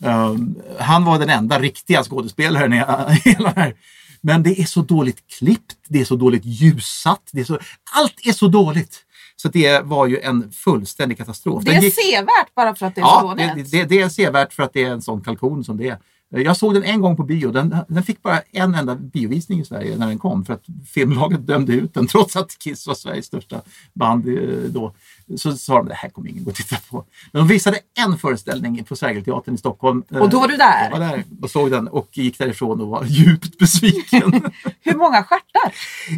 Um, 0.04 0.56
han 0.78 1.04
var 1.04 1.18
den 1.18 1.28
enda 1.30 1.58
riktiga 1.58 2.02
skådespelaren 2.04 2.72
i 2.72 2.76
hela 3.24 3.50
här. 3.56 3.74
Men 4.20 4.42
det 4.42 4.60
är 4.60 4.64
så 4.64 4.80
dåligt 4.82 5.18
klippt, 5.38 5.76
det 5.88 6.00
är 6.00 6.04
så 6.04 6.16
dåligt 6.16 6.44
ljussatt, 6.44 7.28
det 7.32 7.40
är 7.40 7.44
så, 7.44 7.58
allt 7.96 8.14
är 8.26 8.32
så 8.32 8.48
dåligt. 8.48 9.04
Så 9.36 9.48
det 9.48 9.80
var 9.84 10.06
ju 10.06 10.20
en 10.20 10.52
fullständig 10.52 11.18
katastrof. 11.18 11.64
Det 11.64 11.74
är 11.74 11.82
gick- 11.82 11.94
sevärt 11.94 12.54
bara 12.54 12.74
för 12.74 12.86
att 12.86 12.94
det 12.94 13.00
är 13.00 13.04
så 13.04 13.10
Ja, 13.10 13.22
dåligt. 13.54 13.70
det, 13.70 13.78
det, 13.78 13.84
det 13.84 14.00
är 14.00 14.08
sevärt 14.08 14.52
för 14.52 14.62
att 14.62 14.72
det 14.72 14.84
är 14.84 14.90
en 14.90 15.02
sån 15.02 15.20
kalkon 15.20 15.64
som 15.64 15.76
det 15.76 15.88
är. 15.88 15.98
Jag 16.30 16.56
såg 16.56 16.74
den 16.74 16.82
en 16.82 17.00
gång 17.00 17.16
på 17.16 17.22
bio. 17.22 17.50
Den, 17.50 17.76
den 17.88 18.02
fick 18.02 18.22
bara 18.22 18.40
en 18.52 18.74
enda 18.74 18.94
biovisning 18.94 19.60
i 19.60 19.64
Sverige 19.64 19.96
när 19.96 20.06
den 20.06 20.18
kom 20.18 20.44
för 20.44 20.54
att 20.54 20.64
filmlaget 20.86 21.46
dömde 21.46 21.72
ut 21.72 21.94
den 21.94 22.06
trots 22.12 22.36
att 22.36 22.58
Kiss 22.58 22.86
var 22.86 22.94
Sveriges 22.94 23.26
största 23.26 23.60
band 23.94 24.28
eh, 24.28 24.34
då. 24.68 24.94
Så 25.36 25.52
sa 25.52 25.76
de 25.76 25.88
det 25.88 25.94
här 25.94 26.08
kommer 26.08 26.30
ingen 26.30 26.44
gå 26.44 26.50
och 26.50 26.56
titta 26.56 26.76
på. 26.90 27.04
Men 27.32 27.40
de 27.42 27.48
visade 27.48 27.78
en 27.98 28.18
föreställning 28.18 28.84
på 28.84 28.96
Sergelteatern 28.96 29.54
i 29.54 29.58
Stockholm. 29.58 30.02
Och 30.10 30.30
då 30.30 30.40
var 30.40 30.48
du 30.48 30.56
där? 30.56 30.84
Jag 30.84 30.90
var 30.90 31.06
där 31.06 31.24
och 31.42 31.50
såg 31.50 31.70
den 31.70 31.88
och 31.88 32.08
gick 32.12 32.38
därifrån 32.38 32.80
och 32.80 32.88
var 32.88 33.04
djupt 33.08 33.58
besviken. 33.58 34.32
Hur 34.80 34.94
många 34.94 35.22
stjärtar? 35.22 35.72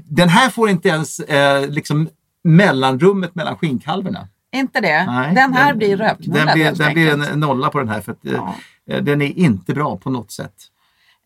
den 0.05 0.29
här 0.29 0.51
får 0.51 0.71
inte 0.71 0.89
ens 0.89 1.21
eh, 1.21 1.69
liksom 1.69 2.09
mellanrummet 2.45 3.35
mellan 3.35 3.57
skinkhalvorna. 3.57 4.29
Inte 4.53 4.81
det? 4.81 5.07
Nej, 5.07 5.35
den 5.35 5.53
här 5.53 5.75
blir 5.75 5.97
röpknullad 5.97 6.47
Den 6.47 6.55
blir, 6.55 6.73
den 6.73 6.93
blir 6.93 7.29
en 7.33 7.41
nolla 7.41 7.71
på 7.71 7.79
den 7.79 7.89
här 7.89 8.01
för 8.01 8.13
att 8.13 8.27
eh, 8.27 8.33
Ja. 8.33 8.55
Eh, 8.91 9.03
den 9.03 9.23
är 9.23 9.39
inte 9.39 9.75
bra 9.75 9.97
på 9.97 10.11
något 10.11 10.31
sätt. 10.31 10.55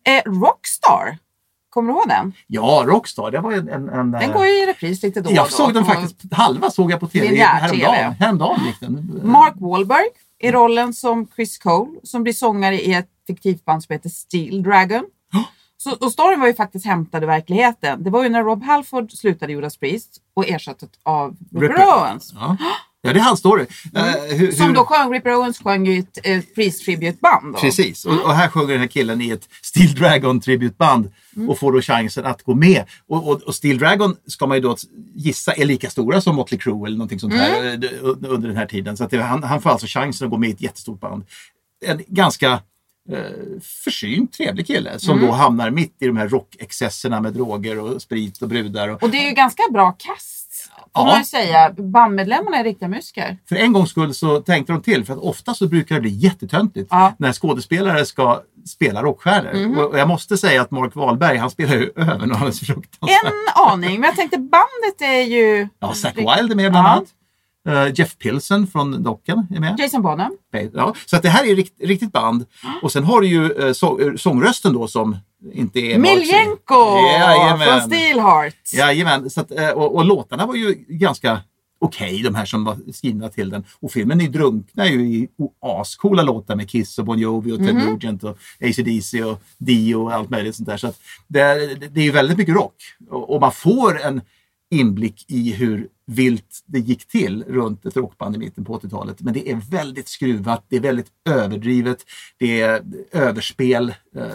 Eh, 0.07 0.31
Rockstar, 0.31 1.17
kommer 1.69 1.93
du 1.93 1.99
ihåg 1.99 2.07
den? 2.07 2.33
Ja, 2.47 2.83
Rockstar, 2.87 3.31
det 3.31 3.39
var 3.39 3.51
en... 3.51 3.69
en, 3.69 3.89
en 3.89 4.11
Den 4.11 4.21
eh, 4.21 4.33
går 4.33 4.45
ju 4.45 4.63
i 4.63 4.65
repris 4.65 5.03
lite 5.03 5.21
då 5.21 5.29
och 5.29 5.35
Jag 5.35 5.45
då 5.45 5.49
såg 5.49 5.73
den 5.73 5.85
faktiskt, 5.85 6.33
halva 6.33 6.69
såg 6.71 6.91
jag 6.91 6.99
på 6.99 7.07
tv 7.07 7.43
häromdagen. 7.43 8.13
Häromdagen 8.19 8.65
gick 8.65 8.79
den. 8.79 9.21
Mark 9.23 9.53
Wahlberg 9.55 10.07
i 10.39 10.51
rollen 10.51 10.93
som 10.93 11.27
Chris 11.35 11.57
Cole 11.57 11.99
som 12.03 12.23
blir 12.23 12.33
sångare 12.33 12.81
i 12.81 12.93
ett 12.93 13.09
fiktivt 13.27 13.65
band 13.65 13.83
som 13.83 13.93
heter 13.93 14.09
Steel 14.09 14.63
Dragon. 14.63 15.05
Så, 15.77 15.95
och 15.95 16.11
storyn 16.11 16.39
var 16.39 16.47
ju 16.47 16.53
faktiskt 16.53 16.85
hämtad 16.85 17.23
i 17.23 17.25
verkligheten. 17.25 18.03
Det 18.03 18.09
var 18.09 18.23
ju 18.23 18.29
när 18.29 18.43
Rob 18.43 18.63
Halford 18.63 19.11
slutade 19.11 19.53
Judas 19.53 19.77
Priest 19.77 20.21
och 20.33 20.47
ersattes 20.47 20.89
av 21.03 21.35
Ripper. 21.55 21.87
Owens. 21.87 22.33
Ja. 22.35 22.57
Ja, 23.05 23.13
det 23.13 23.19
är 23.19 23.23
hans 23.23 23.39
story. 23.39 23.65
Eh, 23.95 24.03
hur, 24.37 24.51
Som 24.51 24.67
hur- 24.67 24.73
då 24.75 24.85
sjöng, 24.85 25.13
Ripper 25.13 25.35
Owens 25.39 25.59
sjöng 25.59 25.85
ju 25.85 25.99
ett 25.99 26.17
eh, 26.23 26.41
Priest 26.55 26.85
Tribute 26.85 27.17
band. 27.21 27.53
Då. 27.53 27.59
Precis, 27.59 28.05
och, 28.05 28.21
och 28.25 28.33
här 28.35 28.47
sjunger 28.49 28.71
den 28.71 28.79
här 28.79 28.87
killen 28.87 29.21
i 29.21 29.29
ett 29.29 29.49
Steel 29.61 29.95
Dragon 29.95 30.39
tributband 30.41 31.11
Mm. 31.35 31.49
och 31.49 31.59
får 31.59 31.71
då 31.71 31.81
chansen 31.81 32.25
att 32.25 32.43
gå 32.43 32.53
med. 32.55 32.83
Och, 33.09 33.27
och, 33.29 33.41
och 33.41 33.55
Steel 33.55 33.77
Dragon 33.77 34.15
ska 34.27 34.47
man 34.47 34.57
ju 34.57 34.61
då 34.61 34.75
gissa 35.15 35.53
är 35.53 35.65
lika 35.65 35.89
stora 35.89 36.21
som 36.21 36.35
Motley 36.35 36.59
Crue 36.59 36.87
eller 36.87 36.97
någonting 36.97 37.19
sånt 37.19 37.33
här 37.33 37.59
Mm. 37.59 37.83
eh, 37.83 37.89
under 38.03 38.47
den 38.47 38.57
här 38.57 38.65
tiden. 38.65 38.97
Så 38.97 39.03
att 39.03 39.09
det, 39.11 39.21
han, 39.21 39.43
han 39.43 39.61
får 39.61 39.69
alltså 39.69 39.87
chansen 39.89 40.25
att 40.25 40.31
gå 40.31 40.37
med 40.37 40.49
i 40.49 40.53
ett 40.53 40.61
jättestort 40.61 40.99
band. 40.99 41.23
En 41.85 42.01
ganska 42.07 42.59
eh, 43.11 43.17
försynt, 43.83 44.33
trevlig 44.33 44.67
kille 44.67 44.99
som 44.99 45.17
Mm. 45.17 45.25
då 45.29 45.33
hamnar 45.33 45.69
mitt 45.69 45.95
i 46.01 46.07
de 46.07 46.17
här 46.17 46.27
rockexcesserna 46.27 47.21
med 47.21 47.33
droger 47.33 47.79
och 47.79 48.01
sprit 48.01 48.41
och 48.41 48.47
brudar. 48.49 48.87
Och, 48.89 49.03
Och 49.03 49.09
det 49.09 49.17
är 49.17 49.29
ju 49.29 49.35
ganska 49.35 49.63
bra 49.71 49.91
kast. 49.91 50.41
Får 50.71 50.89
Ja. 50.93 51.05
man 51.05 51.17
ju 51.19 51.25
säga. 51.25 51.69
Bandmedlemmarna 51.77 52.57
är 52.57 52.63
riktiga 52.63 52.87
musiker. 52.89 53.37
För 53.49 53.55
en 53.55 53.73
gångs 53.73 53.89
skull 53.89 54.13
så 54.13 54.39
tänkte 54.41 54.73
de 54.73 54.81
till, 54.81 55.05
för 55.05 55.13
att 55.13 55.19
ofta 55.19 55.53
så 55.53 55.67
brukar 55.67 55.95
det 55.95 56.01
bli 56.01 56.09
jättetöntigt 56.11 56.87
Ja. 56.91 57.13
När 57.19 57.33
skådespelare 57.33 58.05
ska 58.05 58.41
spela 58.67 59.03
rockstjärnor. 59.03 59.85
Och 59.85 59.99
jag 59.99 60.07
måste 60.07 60.37
säga 60.37 60.61
att 60.61 60.71
Mark 60.71 60.95
Wahlberg, 60.95 61.37
han 61.37 61.49
spelar 61.51 61.75
ju 61.75 61.91
över 61.95 62.25
något 62.25 62.37
alldeles 62.37 62.59
fruktansvärt. 62.59 63.23
En 63.25 63.63
aning, 63.71 63.99
men 63.99 64.03
jag 64.07 64.15
tänkte 64.15 64.37
bandet 64.37 65.01
är 65.01 65.21
ju... 65.21 65.67
Ja, 65.79 65.93
Zack 65.93 66.17
Wilde 66.17 66.31
är 66.53 66.55
med 66.55 66.71
bland 66.71 66.87
Ja. 66.87 67.05
Eh, 67.65 67.91
Jeff 67.95 68.17
Pilsen 68.17 68.67
från 68.67 69.03
Docken 69.03 69.47
är 69.55 69.59
med. 69.59 69.75
Jason 69.79 70.01
Bonham. 70.01 70.37
Ja, 70.73 70.95
så 71.05 71.15
att 71.15 71.21
det 71.21 71.29
här 71.29 71.45
är 71.45 71.55
rikt, 71.55 71.73
riktigt 71.81 72.11
band. 72.11 72.45
Och 72.81 72.91
sen 72.91 73.03
har 73.03 73.21
du 73.21 73.27
ju 73.27 73.53
uh, 73.53 73.73
så, 73.73 74.13
sångrösten 74.17 74.73
då 74.73 74.87
som 74.87 75.17
inte 75.53 75.79
är... 75.79 75.99
Miljenko 75.99 76.97
Jajamän. 77.19 77.67
från 77.67 77.81
Steelheart. 77.81 78.73
Jajamän, 78.73 79.29
så 79.29 79.41
att, 79.41 79.51
eh, 79.51 79.69
och, 79.69 79.95
och 79.95 80.05
låtarna 80.05 80.45
var 80.45 80.55
ju 80.55 80.85
ganska 80.87 81.41
okej, 81.79 82.21
de 82.23 82.35
här 82.35 82.45
som 82.45 82.63
var 82.63 82.77
skrivna 82.93 83.29
till 83.29 83.49
den. 83.49 83.65
Och 83.79 83.91
filmen 83.91 84.21
är 84.21 84.27
drunknar 84.27 84.85
ju 84.85 85.05
i 85.05 85.29
ascoola 85.61 86.23
låtar 86.23 86.55
med 86.55 86.69
Kiss 86.69 86.99
och 86.99 87.05
Bon 87.05 87.19
Jovi 87.19 87.51
och 87.51 87.57
Ted 87.57 87.75
Nugent 87.75 88.23
och 88.23 88.37
AC/DC 88.61 89.23
och 89.23 89.41
Dio 89.57 89.95
och 89.95 90.13
allt 90.13 90.29
möjligt 90.29 90.55
sånt 90.55 90.69
där. 90.69 90.77
Så 90.77 90.93
det, 91.27 91.39
är, 91.39 91.75
det 91.89 91.99
är 91.99 92.05
ju 92.05 92.11
väldigt 92.11 92.37
mycket 92.37 92.55
rock 92.55 92.75
och, 93.09 93.33
och 93.33 93.41
man 93.41 93.51
får 93.51 94.01
en 94.01 94.21
inblick 94.75 95.25
i 95.27 95.51
hur 95.51 95.89
vilt 96.07 96.63
det 96.65 96.79
gick 96.79 97.07
till 97.07 97.43
runt 97.43 97.85
ett 97.85 97.97
rockband 97.97 98.35
i 98.35 98.39
mitten 98.39 98.65
på 98.65 98.79
80-talet. 98.79 99.21
Men 99.21 99.33
det 99.33 99.51
är 99.51 99.55
väldigt 99.55 100.07
skruvat, 100.07 100.65
det 100.67 100.75
är 100.75 100.79
väldigt 100.79 101.07
överdrivet, 101.29 102.05
det 102.37 102.61
är 102.61 102.83
överspel. 103.11 103.93
Eh, 104.15 104.25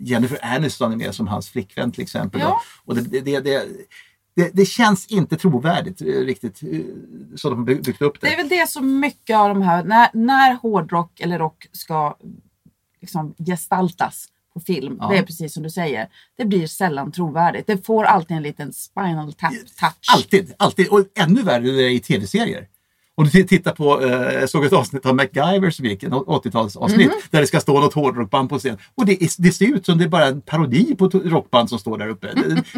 Jennifer 0.00 0.38
Aniston 0.42 0.92
är 0.92 0.96
med 0.96 1.14
som 1.14 1.28
hans 1.28 1.50
flickvän 1.50 1.92
till 1.92 2.02
exempel. 2.02 2.40
Ja. 2.40 2.60
Och 2.84 2.94
det, 2.94 3.20
det, 3.20 3.40
det, 3.40 3.68
det, 4.36 4.50
det 4.52 4.66
känns 4.66 5.06
inte 5.06 5.36
trovärdigt 5.36 6.00
eh, 6.00 6.06
riktigt 6.06 6.62
eh, 6.62 6.80
så 7.36 7.50
de 7.50 7.64
byggt 7.64 8.02
upp 8.02 8.20
det. 8.20 8.26
Det 8.26 8.32
är 8.32 8.36
väl 8.36 8.48
det 8.48 8.68
som 8.68 9.00
mycket 9.00 9.36
av 9.36 9.48
de 9.48 9.62
här, 9.62 9.84
när, 9.84 10.08
när 10.12 10.54
hårdrock 10.54 11.20
eller 11.20 11.38
rock 11.38 11.66
ska 11.72 12.16
liksom 13.00 13.34
gestaltas 13.46 14.28
på 14.54 14.60
film, 14.60 14.96
Ja. 15.00 15.08
det 15.08 15.16
är 15.18 15.22
precis 15.22 15.54
som 15.54 15.62
du 15.62 15.70
säger, 15.70 16.08
det 16.38 16.44
blir 16.44 16.66
sällan 16.66 17.12
trovärdigt. 17.12 17.66
Det 17.66 17.86
får 17.86 18.04
alltid 18.04 18.36
en 18.36 18.42
liten 18.42 18.72
spinal 18.72 19.32
tap 19.32 19.50
touch. 19.80 20.14
Alltid, 20.14 20.52
alltid. 20.56 20.88
Och 20.88 21.00
ännu 21.18 21.42
värre 21.42 21.68
är 21.68 21.72
det 21.72 21.90
i 21.90 22.00
tv-serier. 22.00 22.66
Om 23.16 23.24
du 23.32 23.42
tittar 23.44 23.72
på, 23.72 24.02
eh, 24.02 24.10
jag 24.34 24.50
såg 24.50 24.64
ett 24.64 24.72
avsnitt 24.72 25.06
av 25.06 25.14
MacGyver 25.14 25.70
som 25.70 25.84
gick, 25.84 26.02
ett 26.02 26.12
80-talsavsnitt, 26.12 27.06
Mhm. 27.06 27.14
där 27.30 27.40
det 27.40 27.46
ska 27.46 27.60
stå 27.60 27.80
något 27.80 27.94
hårdrockband 27.94 28.48
på 28.48 28.58
scen. 28.58 28.78
Och 28.94 29.06
det, 29.06 29.22
är, 29.22 29.42
det 29.42 29.52
ser 29.52 29.66
ut 29.66 29.86
som 29.86 29.98
det 29.98 30.04
är 30.04 30.08
bara 30.08 30.26
en 30.26 30.40
parodi 30.40 30.94
på 30.98 31.08
rockband 31.08 31.68
som 31.68 31.78
står 31.78 31.98
där 31.98 32.08
uppe. 32.08 32.32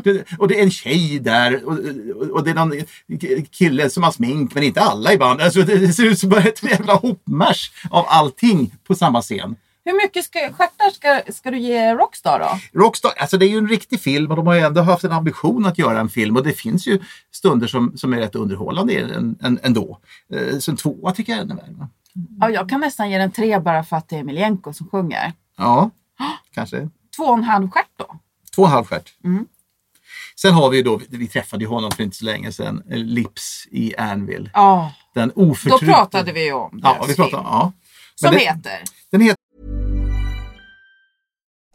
Det, 0.05 0.25
och 0.39 0.49
det 0.49 0.59
är 0.59 0.63
en 0.63 0.71
tjej 0.71 1.19
där 1.19 1.65
och, 1.65 1.79
och- 2.31 2.45
det 2.45 2.51
är 2.51 2.55
någon 2.55 2.73
kille 3.51 3.91
som 3.91 4.03
har 4.03 4.11
smink, 4.11 4.55
men 4.55 4.63
inte 4.63 4.81
alla 4.81 5.13
i 5.13 5.19
bandet. 5.19 5.45
Alltså, 5.45 5.63
det, 5.63 5.79
det 5.79 5.93
ser 5.93 6.05
ut 6.05 6.19
som 6.19 6.29
bara 6.29 6.43
ett 6.43 6.63
jävla 6.63 6.95
hopmarsch 6.95 7.71
av 7.91 8.05
allting 8.09 8.75
på 8.87 8.95
samma 8.95 9.23
scen. 9.23 9.57
Hur 9.89 10.03
mycket 10.05 10.25
ska, 10.25 10.39
stjärtar 10.53 10.91
ska, 10.91 11.33
ska 11.33 11.51
du 11.51 11.59
ge 11.59 11.95
Rockstar 11.95 12.39
då? 12.39 12.81
Rockstar, 12.81 13.13
alltså 13.17 13.37
det 13.39 13.47
är 13.47 13.49
ju 13.49 13.59
en 13.59 13.69
riktig 13.69 14.01
film 14.01 14.31
och 14.31 14.37
de 14.37 14.47
har 14.47 14.55
ju 14.55 14.61
ändå 14.61 14.81
haft 14.83 15.05
en 15.05 15.13
ambition 15.13 15.67
att 15.67 15.79
göra 15.79 16.01
en 16.01 16.09
film 16.09 16.37
och 16.37 16.43
det 16.45 16.53
finns 16.53 16.87
ju 16.87 17.01
stunder 17.33 17.67
som, 17.67 17.97
som 17.97 18.13
är 18.13 18.17
rätt 18.17 18.35
underhållande 18.35 18.95
en, 18.95 19.39
en, 19.43 19.59
ändå. 19.63 20.01
Eh, 20.33 20.59
Så 20.59 20.71
en 20.71 20.77
tvåa 20.77 21.13
tycker 21.13 21.33
jag 21.33 21.39
är 21.39 21.43
ännu 21.45 21.55
värre. 21.55 21.73
va? 21.73 21.89
Ja, 22.41 22.51
jag 22.51 22.69
kan 22.69 22.81
nästan 22.81 23.11
ge 23.11 23.19
den 23.19 23.31
tre 23.31 23.59
bara 23.59 23.85
för 23.85 23.97
att 23.97 24.09
det 24.09 24.17
är 24.17 24.21
Emelienko 24.21 24.73
som 24.73 24.89
sjunger. 24.89 25.33
Ja, 25.57 25.91
kanske. 26.55 26.89
Två 27.17 27.25
och 27.25 27.39
en 27.39 27.45
halv 27.45 27.71
stjärt 27.71 27.91
då? 27.97 28.17
Två 28.55 28.63
och 28.63 28.69
en 28.69 28.75
halv 28.75 28.85
stjärt. 28.85 29.13
Sen 30.41 30.53
har 30.55 30.71
vi 30.71 30.77
ju 30.77 30.83
då, 30.83 31.01
vi 31.09 31.29
träffade 31.29 31.65
ju 31.65 31.69
honom 31.69 31.91
för 31.91 32.03
inte 32.03 32.17
så 32.17 32.25
länge 32.25 32.53
sedan, 32.53 32.83
eh, 32.91 32.97
Lips 32.99 33.67
i 33.71 33.97
Anvil. 33.97 34.51
Ja, 34.55 34.93
Den 35.15 35.33
då 35.37 35.79
pratade 35.79 36.33
vi 36.33 36.53
om 36.53 36.81
Ja, 36.83 36.93
deras 36.95 37.09
vi 37.11 37.15
pratade 37.15 37.31
film. 37.43 37.43
ja. 37.51 37.73
Som 38.15 38.31
det- 38.35 38.39
heter? 38.41 38.83
Den 39.11 39.21
heter 39.21 39.37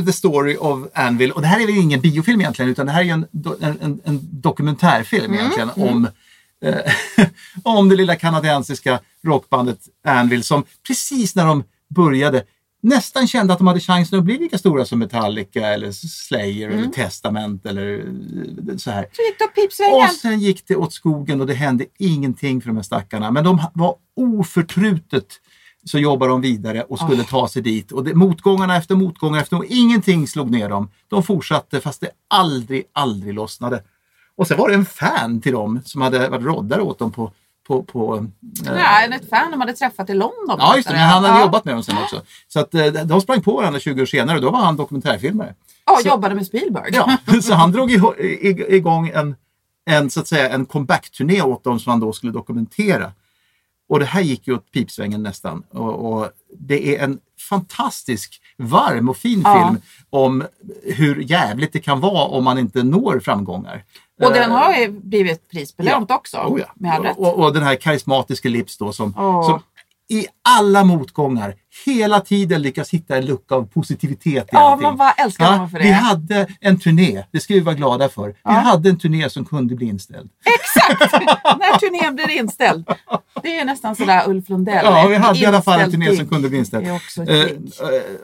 The 0.00 0.12
Story 0.12 0.56
of 0.56 0.88
Anvil. 0.94 1.32
Och 1.32 1.40
det 1.40 1.46
här 1.46 1.60
är 1.60 1.66
väl 1.66 1.76
ingen 1.76 2.00
biofilm 2.00 2.40
egentligen 2.40 2.70
utan 2.70 2.86
det 2.86 2.92
här 2.92 3.00
är 3.00 3.04
ju 3.04 3.10
en, 3.10 3.26
en, 3.60 3.78
en, 3.80 4.00
en 4.04 4.20
dokumentärfilm 4.22 5.34
egentligen 5.34 5.70
om, 5.76 6.08
eh, 6.64 7.26
om 7.62 7.88
det 7.88 7.96
lilla 7.96 8.16
kanadensiska 8.16 9.00
rockbandet 9.24 9.78
Anvil 10.04 10.44
som 10.44 10.64
precis 10.86 11.36
när 11.36 11.46
de 11.46 11.64
började 11.88 12.44
nästan 12.82 13.26
kände 13.26 13.52
att 13.52 13.58
de 13.58 13.66
hade 13.66 13.80
chansen 13.80 14.18
att 14.18 14.24
bli 14.24 14.38
lika 14.38 14.58
stora 14.58 14.84
som 14.84 14.98
Metallica 14.98 15.66
eller 15.66 15.92
Slayer 15.92 16.68
eller 16.68 16.88
Testament 16.88 17.66
eller 17.66 17.98
eh, 17.98 18.76
så 18.76 18.90
här. 18.90 19.06
Så 19.12 19.22
gick 19.22 19.42
åt 19.42 19.54
pipsvängen. 19.54 19.94
Och 19.94 20.10
sen 20.10 20.40
gick 20.40 20.68
det 20.68 20.76
åt 20.76 20.92
skogen 20.92 21.40
och 21.40 21.46
det 21.46 21.54
hände 21.54 21.84
ingenting 21.98 22.60
för 22.60 22.68
de 22.68 22.76
här 22.76 22.82
stackarna. 22.82 23.30
Men 23.30 23.44
de 23.44 23.62
var 23.74 23.96
oförtrutet 24.16 25.26
så 25.84 25.98
jobbade 25.98 26.32
de 26.32 26.40
vidare 26.40 26.82
och 26.82 26.98
skulle 26.98 27.24
ta 27.24 27.48
sig 27.48 27.62
dit. 27.62 27.92
Och 27.92 28.04
det, 28.04 28.14
motgångarna 28.14 28.76
efter 28.76 28.94
motgångar 28.94 29.40
efter 29.40 29.60
ingenting 29.68 30.28
slog 30.28 30.50
ner 30.50 30.68
dem. 30.68 30.90
De 31.08 31.22
fortsatte 31.22 31.80
fast 31.80 32.00
det 32.00 32.10
aldrig, 32.28 32.84
aldrig 32.92 33.34
lossnade. 33.34 33.82
Och 34.36 34.46
sen 34.46 34.58
var 34.58 34.68
det 34.68 34.74
en 34.74 34.84
fan 34.84 35.40
till 35.40 35.52
dem 35.52 35.80
som 35.84 36.00
hade 36.02 36.28
varit 36.28 36.44
roddare 36.44 36.82
åt 36.82 36.98
dem 36.98 37.10
på, 37.12 37.32
på, 37.66 37.82
på 37.82 38.16
eh, 38.16 38.22
Nej, 38.74 39.10
ett 39.12 39.28
fan 39.30 39.50
de 39.50 39.60
hade 39.60 39.72
träffat 39.72 40.10
i 40.10 40.14
London. 40.14 40.56
Ja, 40.58 40.76
just 40.76 40.88
det. 40.88 40.94
Men 40.94 41.02
han 41.02 41.24
hade 41.24 41.38
Ja. 41.38 41.44
jobbat 41.44 41.64
med 41.64 41.74
dem 41.74 41.82
sen 41.82 41.98
också. 41.98 42.22
Så 42.48 42.60
att, 42.60 42.74
eh, 42.74 42.86
de 42.86 43.20
sprang 43.20 43.42
på 43.42 43.56
varandra 43.56 43.80
20 43.80 44.02
år 44.02 44.06
senare 44.06 44.36
och 44.36 44.42
då 44.42 44.50
var 44.50 44.58
han 44.60 44.76
dokumentärfilmare. 44.76 45.54
Ja, 45.86 46.00
jobbade 46.04 46.34
med 46.34 46.46
Spielberg. 46.46 46.90
Ja, 46.92 47.16
så 47.42 47.54
han 47.54 47.72
drog 47.72 47.90
igång 48.68 49.08
en, 49.14 49.34
en, 49.90 50.10
så 50.10 50.20
att 50.20 50.28
säga, 50.28 50.48
en 50.48 50.66
comeback-turné 50.66 51.42
åt 51.42 51.64
dem 51.64 51.80
som 51.80 51.90
han 51.90 52.00
då 52.00 52.12
skulle 52.12 52.32
dokumentera. 52.32 53.12
Och 53.92 53.98
det 54.00 54.04
här 54.06 54.20
gick 54.20 54.46
ju 54.46 54.54
åt 54.54 54.72
pipsvängen 54.72 55.22
nästan. 55.22 55.62
Och, 55.70 56.12
och 56.12 56.30
det 56.58 56.96
är 56.96 57.04
en 57.04 57.18
fantastisk, 57.48 58.40
varm 58.58 59.08
och 59.08 59.16
fin 59.16 59.42
Ja. 59.44 59.54
film 59.68 59.80
om 60.10 60.44
hur 60.82 61.20
jävligt 61.30 61.72
det 61.72 61.78
kan 61.80 62.00
vara 62.00 62.24
om 62.24 62.44
man 62.44 62.58
inte 62.58 62.82
når 62.82 63.20
framgångar. 63.20 63.84
Och 64.22 64.32
den 64.32 64.50
Eh, 64.50 64.56
har 64.56 64.74
ju 64.74 64.88
blivit 64.88 65.50
prisbelönt 65.50 66.10
också. 66.10 66.36
Oh 66.36 66.60
ja. 66.60 66.66
Med 66.76 66.92
all 66.94 67.02
rätt. 67.02 67.16
och, 67.18 67.38
och 67.38 67.52
den 67.54 67.62
här 67.62 67.76
karismatiska 67.76 68.48
Lips 68.48 68.78
då 68.78 68.92
som, 68.92 69.14
Åh. 69.18 69.46
som 69.46 69.60
i 70.12 70.26
alla 70.44 70.84
motgångar 70.84 71.54
hela 71.86 72.20
tiden 72.20 72.62
lyckas 72.62 72.90
hitta 72.90 73.16
en 73.16 73.26
lucka 73.26 73.54
av 73.54 73.66
positivitet 73.66 74.44
i 74.44 74.48
Ja, 74.52 74.58
allting. 74.58 74.82
man 74.82 74.96
bara 74.96 75.12
älskar 75.12 75.52
honom 75.52 75.70
för 75.70 75.78
det. 75.78 75.84
Vi 75.84 75.90
hade 75.90 76.46
en 76.60 76.78
turné, 76.78 77.24
det 77.30 77.40
ska 77.40 77.54
vi 77.54 77.60
vara 77.60 77.74
glada 77.74 78.08
för. 78.08 78.28
Vi 78.44 78.52
hade 78.52 78.88
en 78.88 78.98
turné 78.98 79.30
som 79.30 79.44
kunde 79.44 79.74
bli 79.74 79.86
inställd. 79.86 80.28
När 81.44 81.78
turnén 81.78 82.14
blir 82.14 82.30
inställd. 82.30 82.88
Det 83.42 83.58
är 83.58 83.64
nästan 83.64 83.96
sådär 83.96 84.22
Ulf 84.28 84.48
Lundell. 84.48 84.84
Ja, 84.84 85.06
vi 85.08 85.16
hade 85.16 85.38
i 85.38 85.46
alla 85.46 85.62
fall 85.62 85.80
en 85.80 85.90
turné 85.90 86.16
som 86.16 86.28
kunde 86.28 86.48
bli 86.48 86.58
inställd. 86.58 86.86
Eh, 86.86 86.94
eh, 87.34 87.50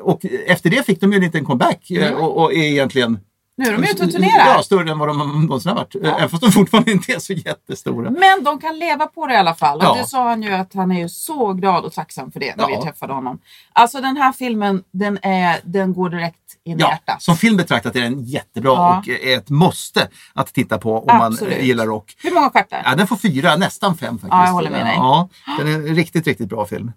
och 0.01 0.25
efter 0.47 0.71
det 0.71 0.87
fick 0.87 1.01
de 1.01 1.13
ju 1.13 1.17
en 1.17 1.25
liten 1.25 1.45
comeback 1.45 1.91
eh, 1.91 2.13
och, 2.13 2.37
och 2.45 2.53
är 2.53 2.63
egentligen 2.63 3.19
Nu 3.59 3.65
är 3.65 3.73
de 3.73 3.85
ute 3.85 4.05
och 4.05 4.11
turnerar. 4.13 4.47
Ja, 4.47 4.63
större 4.63 4.91
än 4.91 4.99
vad 4.99 5.09
de 5.09 5.19
någonsin 5.19 5.69
har 5.69 5.77
varit. 5.77 5.95
Ja. 6.03 6.17
Även 6.17 6.29
fast 6.29 6.43
de 6.43 6.53
fortfarande 6.53 6.91
inte 6.93 7.13
är 7.13 7.19
så 7.19 7.33
jättestora. 7.33 8.11
Men 8.11 8.45
de 8.45 8.59
kan 8.61 8.79
leva 8.79 9.07
på 9.07 9.27
det 9.27 9.35
i 9.35 9.37
alla 9.37 9.55
fall. 9.55 9.79
Ja. 9.83 9.91
Och 9.91 9.97
det 9.97 10.05
sa 10.05 10.29
han 10.29 10.43
ju 10.43 10.53
att 10.53 10.75
han 10.75 10.93
är 10.93 10.99
ju 11.01 11.09
så 11.09 11.53
glad 11.53 11.85
och 11.85 11.93
tacksam 11.93 12.31
för 12.33 12.41
det 12.41 12.57
när 12.57 12.71
Ja. 12.71 12.77
vi 12.79 12.83
träffade 12.87 13.13
honom. 13.13 13.39
Alltså 13.73 14.01
den 14.01 14.17
här 14.17 14.33
filmen, 14.33 14.83
den, 14.91 15.19
är, 15.23 15.61
den 15.65 15.93
går 15.95 16.11
direkt 16.11 16.37
in 16.65 16.79
i 16.79 16.81
Ja, 16.81 16.89
hjärtat. 16.91 17.23
som 17.23 17.37
film 17.37 17.57
betraktat 17.57 17.97
är 17.97 18.01
den 18.01 18.25
jättebra 18.25 18.73
Ja. 18.73 18.99
och 18.99 19.09
är 19.09 19.39
ett 19.39 19.51
måste 19.51 20.09
att 20.35 20.53
titta 20.55 20.79
på 20.79 20.99
om 20.99 21.17
man 21.19 21.33
Absolut. 21.33 21.59
eh, 21.59 21.65
gillar 21.65 21.87
rock. 21.87 22.15
Hur 22.23 22.35
många 22.35 22.51
stjärtar? 22.51 22.83
Ja, 22.85 22.95
den 22.97 23.07
får 23.07 23.17
fyra, 23.17 23.57
nästan 23.57 23.97
fem 23.97 24.15
faktiskt. 24.19 24.33
Ja, 24.33 24.45
jag 24.47 24.53
håller 24.53 24.71
med 24.71 24.87
dig. 24.87 24.95
Ja, 24.97 25.29
den 25.59 25.69
är 25.69 25.73
en 25.75 25.83
riktigt, 25.95 26.27
riktigt 26.27 26.49
bra 26.49 26.67
film. 26.67 26.93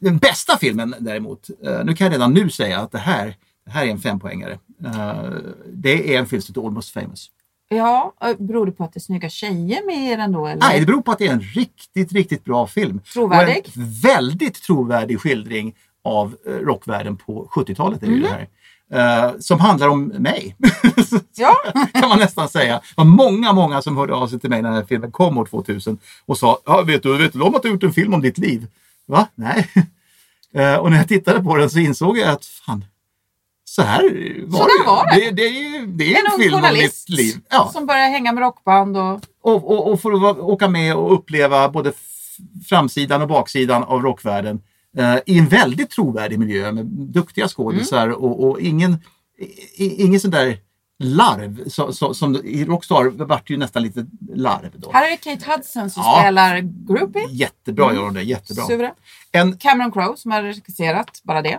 Den 0.00 0.18
bästa 0.18 0.56
filmen 0.58 0.94
däremot, 0.98 1.48
eh, 1.66 1.84
nu 1.84 1.94
kan 1.94 2.04
jag 2.04 2.14
redan 2.14 2.32
nu 2.34 2.50
säga 2.50 2.80
att 2.80 2.92
det 2.92 2.98
här, 2.98 3.34
det 3.66 3.70
här 3.70 3.84
är 3.86 3.90
en 3.90 3.98
fempoängare. 4.00 4.58
Eh, 4.84 5.22
Det 5.72 6.14
är 6.14 6.18
en 6.18 6.26
film 6.26 6.42
som 6.42 6.52
heter 6.54 6.66
Almost 6.66 6.90
famous. 6.92 7.30
Ja, 7.68 8.14
eh, 8.24 8.36
beror 8.38 8.66
det 8.66 8.72
på 8.72 8.84
att 8.84 8.92
det 8.92 8.98
är 8.98 9.00
snygga 9.00 9.28
tjejer 9.28 9.86
med 9.86 10.12
i 10.12 10.16
den 10.16 10.32
då? 10.32 10.46
Eller? 10.46 10.60
Nej, 10.60 10.80
det 10.80 10.86
beror 10.86 11.02
på 11.02 11.12
att 11.12 11.18
det 11.18 11.26
är 11.26 11.32
en 11.32 11.40
riktigt, 11.40 12.12
riktigt 12.12 12.44
bra 12.44 12.66
film. 12.66 13.00
Trovärdig? 13.12 13.56
Och 13.66 13.76
en 13.76 13.92
väldigt 14.02 14.62
trovärdig 14.62 15.20
skildring 15.20 15.74
av 16.04 16.36
eh, 16.46 16.52
rockvärlden 16.52 17.16
på 17.16 17.48
70-talet. 17.54 18.02
Är 18.02 18.06
det 18.06 18.20
det 18.20 18.28
här. 18.28 18.48
Eh, 18.90 19.32
som 19.38 19.60
handlar 19.60 19.88
om 19.88 20.04
mig. 20.06 20.56
Ja. 21.36 21.54
kan 21.92 22.08
man 22.08 22.18
nästan 22.18 22.48
säga. 22.48 22.74
Det 22.74 22.82
var 22.96 23.04
många, 23.04 23.52
många 23.52 23.82
som 23.82 23.96
hörde 23.96 24.14
av 24.14 24.26
sig 24.28 24.40
till 24.40 24.50
mig 24.50 24.62
när 24.62 24.68
den 24.68 24.78
här 24.78 24.86
filmen 24.86 25.12
kom 25.12 25.38
år 25.38 25.46
2000 25.46 25.98
och 26.26 26.38
sa, 26.38 26.58
ja, 26.66 26.82
vet 26.82 27.02
du, 27.02 27.18
vet 27.18 27.32
du 27.32 27.40
om 27.40 27.54
att 27.54 27.62
du 27.62 27.68
gjort 27.68 27.82
en 27.82 27.92
film 27.92 28.14
om 28.14 28.20
ditt 28.20 28.38
liv? 28.38 28.66
Va? 29.06 29.28
Nej. 29.34 29.68
Eh, 30.56 30.76
och 30.76 30.90
när 30.90 30.96
jag 30.98 31.08
tittade 31.08 31.42
på 31.42 31.56
den 31.56 31.70
så 31.70 31.78
insåg 31.78 32.18
jag 32.18 32.28
att 32.28 32.44
fan, 32.44 32.84
så 33.74 33.82
här 33.82 34.02
var 34.46 34.58
Så 34.58 34.64
det. 34.64 34.86
var 34.86 35.14
det. 35.14 35.30
Det, 35.30 35.30
det 35.30 35.86
det 35.86 36.14
är 36.14 36.18
En 36.20 36.32
en, 36.32 36.38
film 36.40 36.54
om 36.54 36.72
mitt 36.72 37.08
liv. 37.08 37.34
Ja 37.50 37.70
som 37.72 37.86
börjar 37.86 38.08
hänga 38.08 38.32
med 38.32 38.40
rockband 38.42 38.96
och 38.96 39.20
och, 39.42 39.70
och, 39.70 39.92
och 39.92 40.00
få 40.00 40.18
vara- 40.18 40.42
åka 40.42 40.68
med 40.68 40.96
och 40.96 41.14
uppleva 41.14 41.68
både 41.68 41.92
framsidan 42.68 43.22
och 43.22 43.28
baksidan 43.28 43.84
av 43.84 44.02
rockvärlden 44.02 44.60
eh, 44.98 45.16
i 45.26 45.38
en 45.38 45.46
väldigt 45.48 45.90
trovärdig 45.90 46.38
miljö 46.38 46.72
med 46.72 46.86
duktiga 46.86 47.48
skådisar 47.48 48.06
Mm. 48.06 48.16
och, 48.18 48.44
och 48.50 48.60
ingen, 48.60 48.96
i, 49.76 50.02
ingen 50.04 50.20
sån 50.20 50.30
där 50.30 50.58
larv. 50.98 51.68
Så, 51.68 51.92
så, 51.92 52.14
som 52.14 52.36
I 52.44 52.64
Rockstar 52.64 53.04
vart 53.24 53.46
det 53.48 53.52
ju 53.54 53.58
nästan 53.58 53.82
lite 53.82 54.06
larv 54.34 54.70
då. 54.76 54.90
här 54.92 55.06
är 55.06 55.10
det 55.10 55.16
Kate 55.16 55.50
Hudson 55.52 55.90
som 55.90 56.02
Ja. 56.06 56.18
spelar 56.20 56.58
Groupie. 56.88 57.26
Jättebra 57.30 57.94
gör 57.94 58.02
hon 58.02 58.14
det, 58.14 58.22
jättebra. 58.22 58.64
Suverän. 58.64 58.92
En, 59.36 59.56
Cameron 59.56 59.92
Crowe 59.92 60.16
som 60.16 60.30
har 60.30 60.42
regisserat, 60.42 61.20
bara 61.22 61.42
det. 61.42 61.58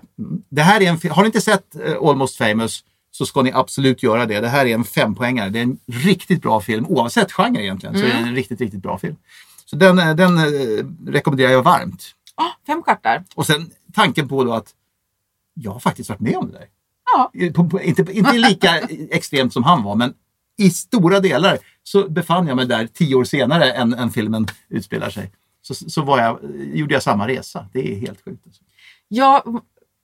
det 0.50 0.62
här 0.62 0.82
är 0.82 0.89
en, 0.89 1.12
har 1.12 1.22
ni 1.22 1.25
inte 1.25 1.41
sett 1.41 1.75
eh, 1.75 1.98
Almost 2.01 2.38
famous 2.38 2.84
så 3.12 3.25
ska 3.25 3.41
ni 3.41 3.51
absolut 3.51 4.03
göra 4.03 4.25
det. 4.25 4.39
Det 4.39 4.48
här 4.48 4.65
är 4.65 4.74
en 4.74 4.84
fempoängare. 4.84 5.50
Det 5.50 5.60
är 5.60 5.63
en 5.63 5.79
riktigt 5.88 6.41
bra 6.41 6.62
film 6.62 6.86
oavsett 6.86 7.32
genre 7.32 7.63
egentligen. 7.63 8.00
Så 8.00 8.05
är 8.05 8.08
det 8.08 8.13
en 8.13 8.36
riktigt, 8.36 8.62
riktigt 8.62 8.82
bra 8.82 8.98
film. 8.98 9.15
Så 9.65 9.75
den, 9.75 10.00
eh, 10.00 10.15
den 10.15 10.38
eh, 10.38 10.86
rekommenderar 11.08 11.51
jag 11.51 11.63
varmt. 11.63 12.12
Ah, 12.36 12.51
fem 12.67 12.84
stjärtar. 12.84 13.24
Och 13.36 13.46
sen 13.46 13.70
tanken 13.94 14.27
på 14.27 14.44
då 14.44 14.53
att 14.53 14.74
jag 15.53 15.72
har 15.72 15.79
faktiskt 15.79 16.10
varit 16.10 16.20
med 16.20 16.36
om 16.36 16.48
det 16.48 16.53
där. 16.53 16.67
Ja. 17.13 17.32
På, 17.53 17.70
på, 17.70 17.82
inte, 17.82 18.05
inte 18.12 18.34
lika 18.34 18.79
extremt 19.12 19.53
som 19.53 19.63
han 19.63 19.84
var, 19.84 19.96
men 19.96 20.13
i 20.58 20.70
stora 20.70 21.20
delar 21.20 21.58
så 21.84 22.10
befann 22.10 22.48
jag 22.48 22.55
mig 22.55 22.65
där 22.65 22.88
tio 22.88 23.15
år 23.15 23.24
senare 23.24 23.72
än, 23.72 23.94
än 23.94 24.12
filmen 24.12 24.48
utspelar 24.70 25.10
sig. 25.10 25.32
Så, 25.67 25.74
så 25.75 26.01
var 26.01 26.19
jag, 26.22 26.39
gjorde 26.74 26.93
jag 26.93 27.03
samma 27.03 27.27
resa. 27.27 27.67
Det 27.74 27.91
är 27.91 28.00
helt 28.00 28.22
sjukt. 28.25 28.45
Alltså. 28.45 28.62
Jag 29.07 29.62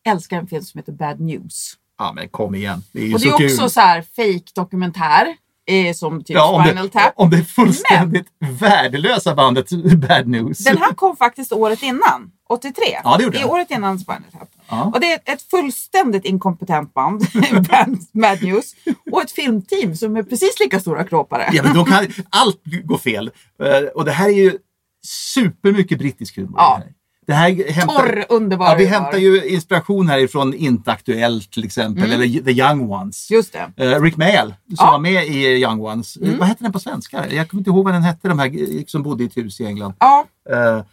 älskar 0.07 0.37
en 0.37 0.47
film 0.47 0.63
som 0.63 0.77
heter 0.77 0.91
Bad 0.91 1.19
News. 1.19 1.73
Ja, 1.97 2.11
men 2.15 2.29
kom 2.29 2.55
igen. 2.55 2.83
Det 2.91 2.99
är 3.01 3.05
ju 3.05 3.13
Och 3.13 3.19
det 3.19 3.27
så 3.29 3.33
är 3.35 3.37
kul. 3.37 3.51
också 3.53 3.69
så 3.69 3.79
här 3.79 4.01
fake 4.15 4.51
dokumentär 4.55 5.27
eh, 5.67 5.93
som 5.93 6.23
typ 6.23 6.35
ja, 6.35 6.51
om, 6.55 6.63
Spinal 6.65 6.85
det, 6.87 6.91
Tap. 6.99 7.13
om 7.15 7.29
det 7.29 7.43
fullständigt 7.43 8.27
värdelösa 8.59 9.35
bandet 9.35 9.69
Bad 9.97 10.27
News. 10.27 10.57
Den 10.63 10.77
här 10.77 10.93
kom 10.93 11.17
faktiskt 11.17 11.51
året 11.51 11.83
innan, 11.83 12.31
83. 12.49 12.83
Ja, 13.03 13.17
det 13.17 13.23
gjorde 13.23 13.37
I 13.37 13.41
den. 13.41 13.49
året 13.49 13.71
innan 13.71 13.99
Spinal 13.99 14.21
Tap. 14.31 14.49
Ja. 14.69 14.83
Och 14.93 14.99
det 14.99 15.11
är 15.11 15.15
ett- 15.15 15.29
ett 15.29 15.41
fullständigt 15.41 16.25
inkompetent 16.25 16.93
band, 16.93 17.23
Mad 18.11 18.43
News, 18.43 18.73
och 19.11 19.21
ett 19.21 19.31
filmteam 19.31 19.95
som 19.95 20.15
är 20.15 20.23
precis 20.23 20.59
lika 20.59 20.79
stora 20.79 21.03
klåpare. 21.03 21.49
Ja, 21.53 21.63
men 21.63 21.73
då 21.73 21.85
kan 21.85 22.07
allt 22.29 22.61
gå 22.83 22.97
fel. 22.97 23.31
Eh, 23.63 23.87
Och 23.95 24.05
det 24.05 24.11
här 24.11 24.25
är 24.29 24.33
ju 24.33 24.57
supermycket 25.05 25.97
brittisk 25.99 26.35
humor. 26.35 26.53
Ja. 26.57 26.81
Det 27.27 27.33
här. 27.33 27.71
Hämtar, 27.71 27.95
Torr, 27.95 28.25
underbar 28.29 28.65
ja, 28.65 28.75
Vi 28.75 28.85
humor. 28.85 28.97
hämtar 28.99 29.17
ju 29.17 29.45
inspiration 29.49 30.07
härifrån 30.09 30.53
Inte 30.53 30.91
Aktuellt 30.91 31.51
till 31.51 31.63
exempel, 31.63 32.11
eller 32.11 32.43
The 32.43 32.51
Young 32.51 32.91
Ones. 32.91 33.29
Mm. 33.31 33.37
Just 33.37 33.53
det. 33.75 33.85
Eh, 33.93 34.01
Rick 34.01 34.17
Mayall 34.17 34.47
som 34.47 34.55
Ja. 34.77 34.83
Mm. 34.83 34.91
var 34.91 34.99
med 34.99 35.27
i 35.27 35.45
Young 35.63 35.81
Ones. 35.81 36.17
Eh, 36.17 36.37
Vad 36.39 36.47
hette 36.47 36.63
den 36.63 36.71
på 36.71 36.79
svenska? 36.79 37.25
Jag 37.31 37.49
kommer 37.49 37.61
inte 37.61 37.69
ihåg 37.69 37.85
vad 37.85 37.93
den 37.93 38.03
hette, 38.03 38.27
de 38.27 38.39
här 38.39 38.77
eh, 38.77 38.83
som 38.87 39.03
bodde 39.03 39.23
i 39.23 39.27
ett 39.27 39.37
hus 39.37 39.59
i 39.61 39.65
England. 39.65 39.93
Ja, 39.99 40.25
Eh, 40.51 40.83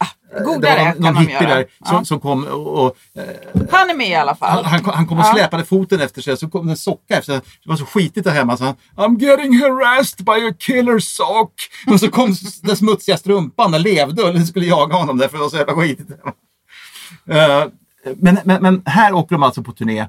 godare 0.45 0.75
det 0.75 0.85
var 0.85 0.85
någon, 0.85 0.95
kan 0.95 1.03
någon 1.03 1.15
de 1.15 1.21
hippie 1.33 1.49
där 1.49 1.67
som, 1.87 1.97
Ja. 1.97 2.05
som 2.05 2.21
kom 2.21 2.45
och, 2.45 2.85
och 2.87 2.97
han 3.71 3.91
är 3.91 3.97
med 3.97 4.09
i 4.09 4.15
alla 4.15 4.35
fall. 4.35 4.65
han, 4.65 4.85
han, 4.85 5.07
kom- 5.07 5.19
och 5.19 5.25
Ja. 5.25 5.33
släpade 5.35 5.65
foten 5.65 6.01
efter 6.01 6.23
sig, 6.23 6.37
så 6.37 6.49
kom 6.49 6.69
en 6.69 6.77
socka 6.77 7.19
efter 7.19 7.33
sig. 7.33 7.41
Det 7.65 7.69
var 7.71 7.77
så 7.77 7.87
skitigt 7.87 8.25
där 8.25 8.33
hemma 8.33 8.57
så 8.57 8.65
han 8.65 8.75
I'm 8.97 9.21
getting 9.23 9.61
harassed 9.61 10.25
by 10.27 10.49
a 10.49 10.55
killer 10.59 10.99
sock. 10.99 11.53
Och 11.87 12.01
så 12.01 12.11
kom 12.11 12.35
den 12.63 12.77
smutsiga 12.77 13.17
strumpan, 13.17 13.73
den 13.73 13.83
levde 13.83 14.23
och 14.23 14.47
skulle 14.49 14.67
jaga 14.67 14.97
honom 14.97 15.19
där 15.19 15.29
för 15.29 15.37
det 15.37 15.43
var 15.43 15.51
så 15.51 15.57
jävla 15.57 15.75
skitigt. 15.75 16.11
Eh, 17.31 17.65
men, 18.17 18.39
men, 18.45 18.63
men 18.63 18.83
här 18.87 19.13
åker 19.13 19.35
de 19.35 19.43
alltså 19.43 19.63
på 19.63 19.73
turné 19.73 20.07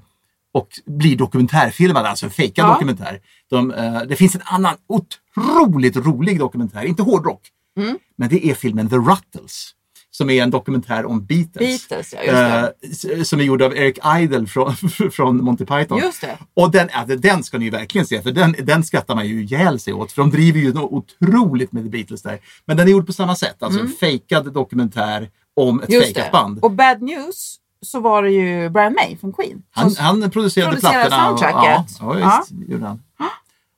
och 0.53 0.67
blir 0.86 1.17
dokumentärfilmade, 1.17 2.10
alltså 2.10 2.25
en 2.25 2.32
fejkad 2.32 2.65
Ja. 2.65 2.73
dokumentär. 2.73 3.19
De, 3.49 3.71
eh, 3.71 4.01
det 4.01 4.15
finns 4.15 4.36
en 4.36 4.41
annan 4.45 4.75
otroligt 4.88 5.95
rolig 5.97 6.39
dokumentär, 6.39 6.84
inte 6.84 7.03
hårdrock, 7.03 7.41
Mm. 7.77 7.97
men 8.17 8.29
det 8.29 8.47
är 8.49 8.53
filmen 8.53 8.89
The 8.89 8.95
Ruttles. 8.95 9.71
Som 10.12 10.30
är 10.30 10.43
en 10.43 10.50
dokumentär 10.52 11.06
om 11.06 11.26
Beatles. 11.26 11.88
Beatles, 11.89 12.13
ja. 12.26 12.69
Eh, 13.13 13.24
som 13.24 13.39
är 13.39 13.43
gjord 13.43 13.62
av 13.62 13.78
Eric 13.78 13.98
Idle 14.19 14.48
från, 14.48 14.76
från 15.12 15.43
Monty 15.43 15.65
Python. 15.65 15.98
Just 16.00 16.22
det. 16.22 16.38
Och 16.54 16.72
den, 16.72 16.89
ja, 16.93 17.15
den 17.15 17.43
ska 17.43 17.58
ni 17.58 17.65
ju 17.65 17.72
verkligen 17.72 18.08
se, 18.08 18.22
för 18.22 18.32
den, 18.32 18.56
den 18.60 18.84
skrattar 18.84 19.15
man 19.15 19.28
ju 19.28 19.43
ihjäl 19.43 19.80
sig 19.80 19.93
åt. 19.93 20.12
För 20.12 20.22
de 20.22 20.32
driver 20.32 20.60
ju 20.60 20.74
något 20.74 20.91
otroligt 21.22 21.72
med 21.72 21.84
The 21.84 21.89
Beatles 21.89 22.22
där. 22.22 22.39
Men 22.65 22.78
den 22.78 22.88
är 22.88 22.91
gjord 22.91 23.06
på 23.06 23.13
samma 23.13 23.36
sätt, 23.36 23.63
alltså 23.63 23.80
en 23.80 23.88
fejkad 24.00 24.54
dokumentär 24.54 25.30
om 25.56 25.82
ett 25.82 25.89
Mm. 25.89 26.02
Fejkat 26.02 26.32
band. 26.32 26.60
Och 26.62 26.72
Bad 26.72 27.02
News 27.02 27.56
så 27.82 28.00
var 28.00 28.24
det 28.24 28.32
ju 28.32 28.69
Brian 28.69 28.93
May 28.93 29.17
från 29.17 29.34
Queen. 29.34 29.63
Han, 29.72 29.95
han 29.98 30.32
producerade, 30.32 30.72
producerade 30.72 31.10
plattorna. 31.10 31.28
soundtracket. 31.38 31.98
Ja, 32.00 32.19
ja, 32.19 32.43
visst, 32.50 32.69
gjorde 32.69 32.86
han. 32.86 33.02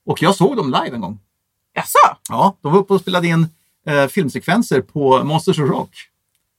Och 0.06 0.22
jag 0.22 0.36
såg 0.36 0.58
dem 0.58 0.66
live 0.68 0.96
en 0.96 1.02
gång. 1.02 1.20
Jaså? 1.74 2.18
Ja, 2.30 2.58
de 2.62 2.72
var 2.72 2.80
uppe 2.80 2.94
och 2.94 3.02
spelade 3.02 3.28
in 3.28 3.48
eh, 3.88 4.08
filmsekvenser 4.08 4.82
på 4.82 5.24
Monsters 5.24 5.60
of 5.60 5.70
Rock. 5.70 5.90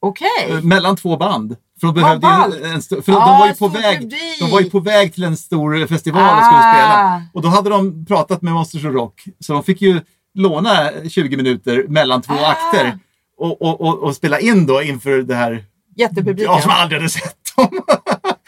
Okej. 0.03 0.29
Eh, 0.49 0.61
mellan 0.63 0.97
två 0.97 1.17
band. 1.17 1.57
För, 1.81 1.87
de, 1.87 1.95
behövde 1.95 2.27
en, 2.27 2.73
en 2.75 2.83
för 2.83 3.13
de, 3.13 3.15
var 3.15 3.47
ju 3.47 3.55
på 3.55 3.69
väg, 3.69 3.99
publik. 4.01 4.39
de 4.41 4.51
var 4.51 4.61
ju 4.61 4.71
på 4.71 4.81
väg 4.81 5.15
till 5.15 5.25
en 5.25 5.37
stor 5.37 5.87
festival 5.87 6.23
och 6.23 6.43
Ah. 6.43 6.51
skulle 6.51 6.73
spela. 6.75 7.23
Och 7.35 7.43
då 7.43 7.49
hade 7.49 7.71
de 7.71 8.07
pratat 8.07 8.43
med 8.43 8.53
Monsters 8.53 8.85
of 8.85 8.93
Rock. 8.95 9.25
Så 9.41 9.53
de 9.53 9.65
fick 9.65 9.83
ju 9.83 10.01
låna 10.35 10.91
20 11.11 11.37
minuter 11.37 11.85
mellan 11.89 12.23
två 12.23 12.35
Ah. 12.35 12.51
akter. 12.51 12.99
Och, 13.39 13.63
och, 13.63 13.81
och, 13.81 13.99
och 13.99 14.17
spela 14.17 14.41
in 14.41 14.67
då 14.67 14.83
inför 14.83 15.23
det 15.23 15.35
här 15.35 15.65
Jättepubliken. 15.97 16.45
Ja, 16.55 16.61
som 16.61 16.71
aldrig 16.71 17.01
hade 17.01 17.11
sett 17.11 17.37
dem. 17.57 17.69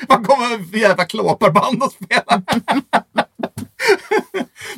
Vad 0.08 0.26
kommer 0.26 0.70
för 0.70 0.78
jävla 0.78 1.04
klåparband 1.04 1.82
att 1.82 1.92
spela? 1.92 2.42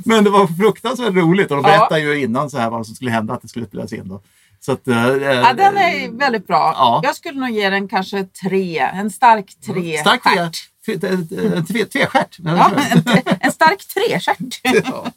Men 0.04 0.24
det 0.24 0.30
var 0.30 0.46
fruktansvärt 0.46 1.14
roligt 1.14 1.50
och 1.50 1.56
de 1.56 1.62
berättade 1.62 2.00
ju 2.00 2.22
innan 2.22 2.50
så 2.50 2.58
här 2.58 2.70
vad 2.70 2.86
som 2.86 2.94
skulle 2.94 3.10
hända 3.10 3.34
att 3.34 3.42
det 3.42 3.48
skulle 3.48 3.66
spelas 3.66 3.92
in. 3.92 4.08
Då. 4.08 4.20
Så 4.66 4.72
att, 4.72 4.88
eh, 4.88 4.94
Ja, 4.96 5.52
den 5.52 5.76
är 5.76 6.18
väldigt 6.18 6.46
bra. 6.46 6.72
Ja. 6.76 7.00
Jag 7.05 7.16
skulle 7.16 7.40
nog 7.40 7.50
ge 7.50 7.70
den 7.70 7.88
kanske 7.88 8.24
tre. 8.24 8.79
En 8.79 9.11
stark 9.11 9.55
tre. 9.66 9.98
Stark 9.98 10.22
tre, 10.22 10.33
stjärt. 10.33 10.57
tre, 10.87 10.98
tre, 10.98 11.62
tre, 11.62 11.85
tvestjärt. 11.85 12.37
Ja, 12.38 12.70
en, 12.90 13.02
en 13.40 13.52
stark 13.52 13.85
trestjärt. 13.94 14.61
Ja. 14.85 15.12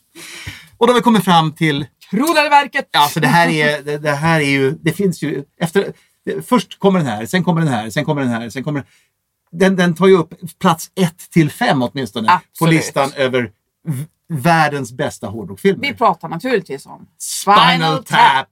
Och 0.78 0.88
då 0.88 0.94
har 0.94 1.00
vi 1.00 1.02
kommit 1.02 1.24
fram 1.26 1.52
till, 1.52 1.86
Kronan 2.10 2.46
i 2.46 2.50
verket. 2.50 2.90
ja 2.92 3.08
för 3.12 3.20
det 3.20 3.28
här 3.28 3.50
är, 3.50 3.82
det, 3.82 3.98
det 3.98 4.12
här 4.12 4.40
är 4.40 4.50
ju, 4.50 4.72
det 4.72 4.92
finns 4.94 5.22
ju, 5.22 5.44
efter, 5.62 5.94
först 6.46 6.80
kommer 6.80 7.00
den 7.00 7.08
här, 7.08 7.26
sen 7.26 7.44
kommer 7.44 7.62
den 7.62 7.70
här, 7.74 7.90
sen 7.90 8.06
kommer 8.06 8.22
den 8.22 8.32
här, 8.32 8.50
sen 8.50 8.64
kommer 8.64 8.84
den, 9.52 9.76
den 9.76 9.96
tar 9.96 10.08
ju 10.08 10.18
upp 10.18 10.34
plats 10.60 10.92
ett 10.96 11.30
till 11.32 11.52
fem 11.52 11.82
åtminstone 11.82 12.28
på 12.28 12.34
Absolut. 12.34 12.76
listan 12.76 13.12
över 13.16 13.52
världens 14.30 14.92
bästa 14.92 15.28
hårdrockfilmer. 15.28 15.82
Vi 15.82 15.94
pratar 15.94 16.30
naturligtvis 16.30 16.86
om 16.86 17.08
Spinal 17.18 18.04
Tap. 18.04 18.48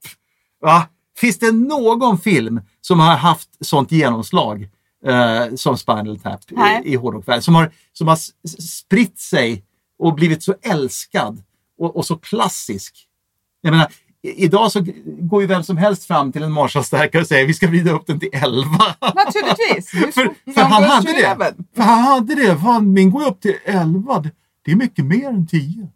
Va? 0.61 0.87
Finns 1.17 1.39
det 1.39 1.51
någon 1.51 2.19
film 2.19 2.61
som 2.81 2.99
har 2.99 3.15
haft 3.15 3.65
sånt 3.65 3.91
genomslag 3.91 4.69
eh, 5.05 5.55
som 5.55 5.77
Spinal 5.77 6.19
Tap 6.19 6.39
Nej. 6.49 6.81
i, 6.85 6.93
i 6.93 6.95
hårdrockvärlden? 6.95 7.41
Som 7.41 7.55
har, 7.55 7.71
som 7.93 8.07
har 8.07 8.17
spritt 8.61 9.19
sig 9.19 9.63
och 9.99 10.13
blivit 10.13 10.43
så 10.43 10.55
älskad 10.61 11.43
och, 11.79 11.95
och 11.95 12.05
så 12.05 12.15
klassisk. 12.15 13.07
Jag 13.61 13.71
menar, 13.71 13.87
idag 14.21 14.71
så 14.71 14.85
går 15.05 15.41
ju 15.41 15.47
vem 15.47 15.63
som 15.63 15.77
helst 15.77 16.05
fram 16.05 16.31
till 16.31 16.43
en 16.43 16.51
Marshallstärkare 16.51 17.21
och 17.21 17.27
säger 17.27 17.47
vi 17.47 17.53
ska 17.53 17.67
vrida 17.67 17.91
upp 17.91 18.07
den 18.07 18.19
till 18.19 18.29
11. 18.31 18.69
Naturligtvis. 19.01 19.89
för, 20.15 20.53
för 20.53 20.61
han 20.61 20.83
hade 20.83 21.13
det. 21.13 21.53
För 21.75 21.83
han 21.83 22.03
hade 22.03 22.35
det. 22.35 22.57
Fan, 22.57 22.93
min 22.93 23.11
går 23.11 23.21
ju 23.21 23.27
upp 23.27 23.41
till 23.41 23.55
11. 23.65 24.23
Det 24.65 24.71
är 24.71 24.75
mycket 24.75 25.05
mer 25.05 25.27
än 25.27 25.47
10. 25.47 25.87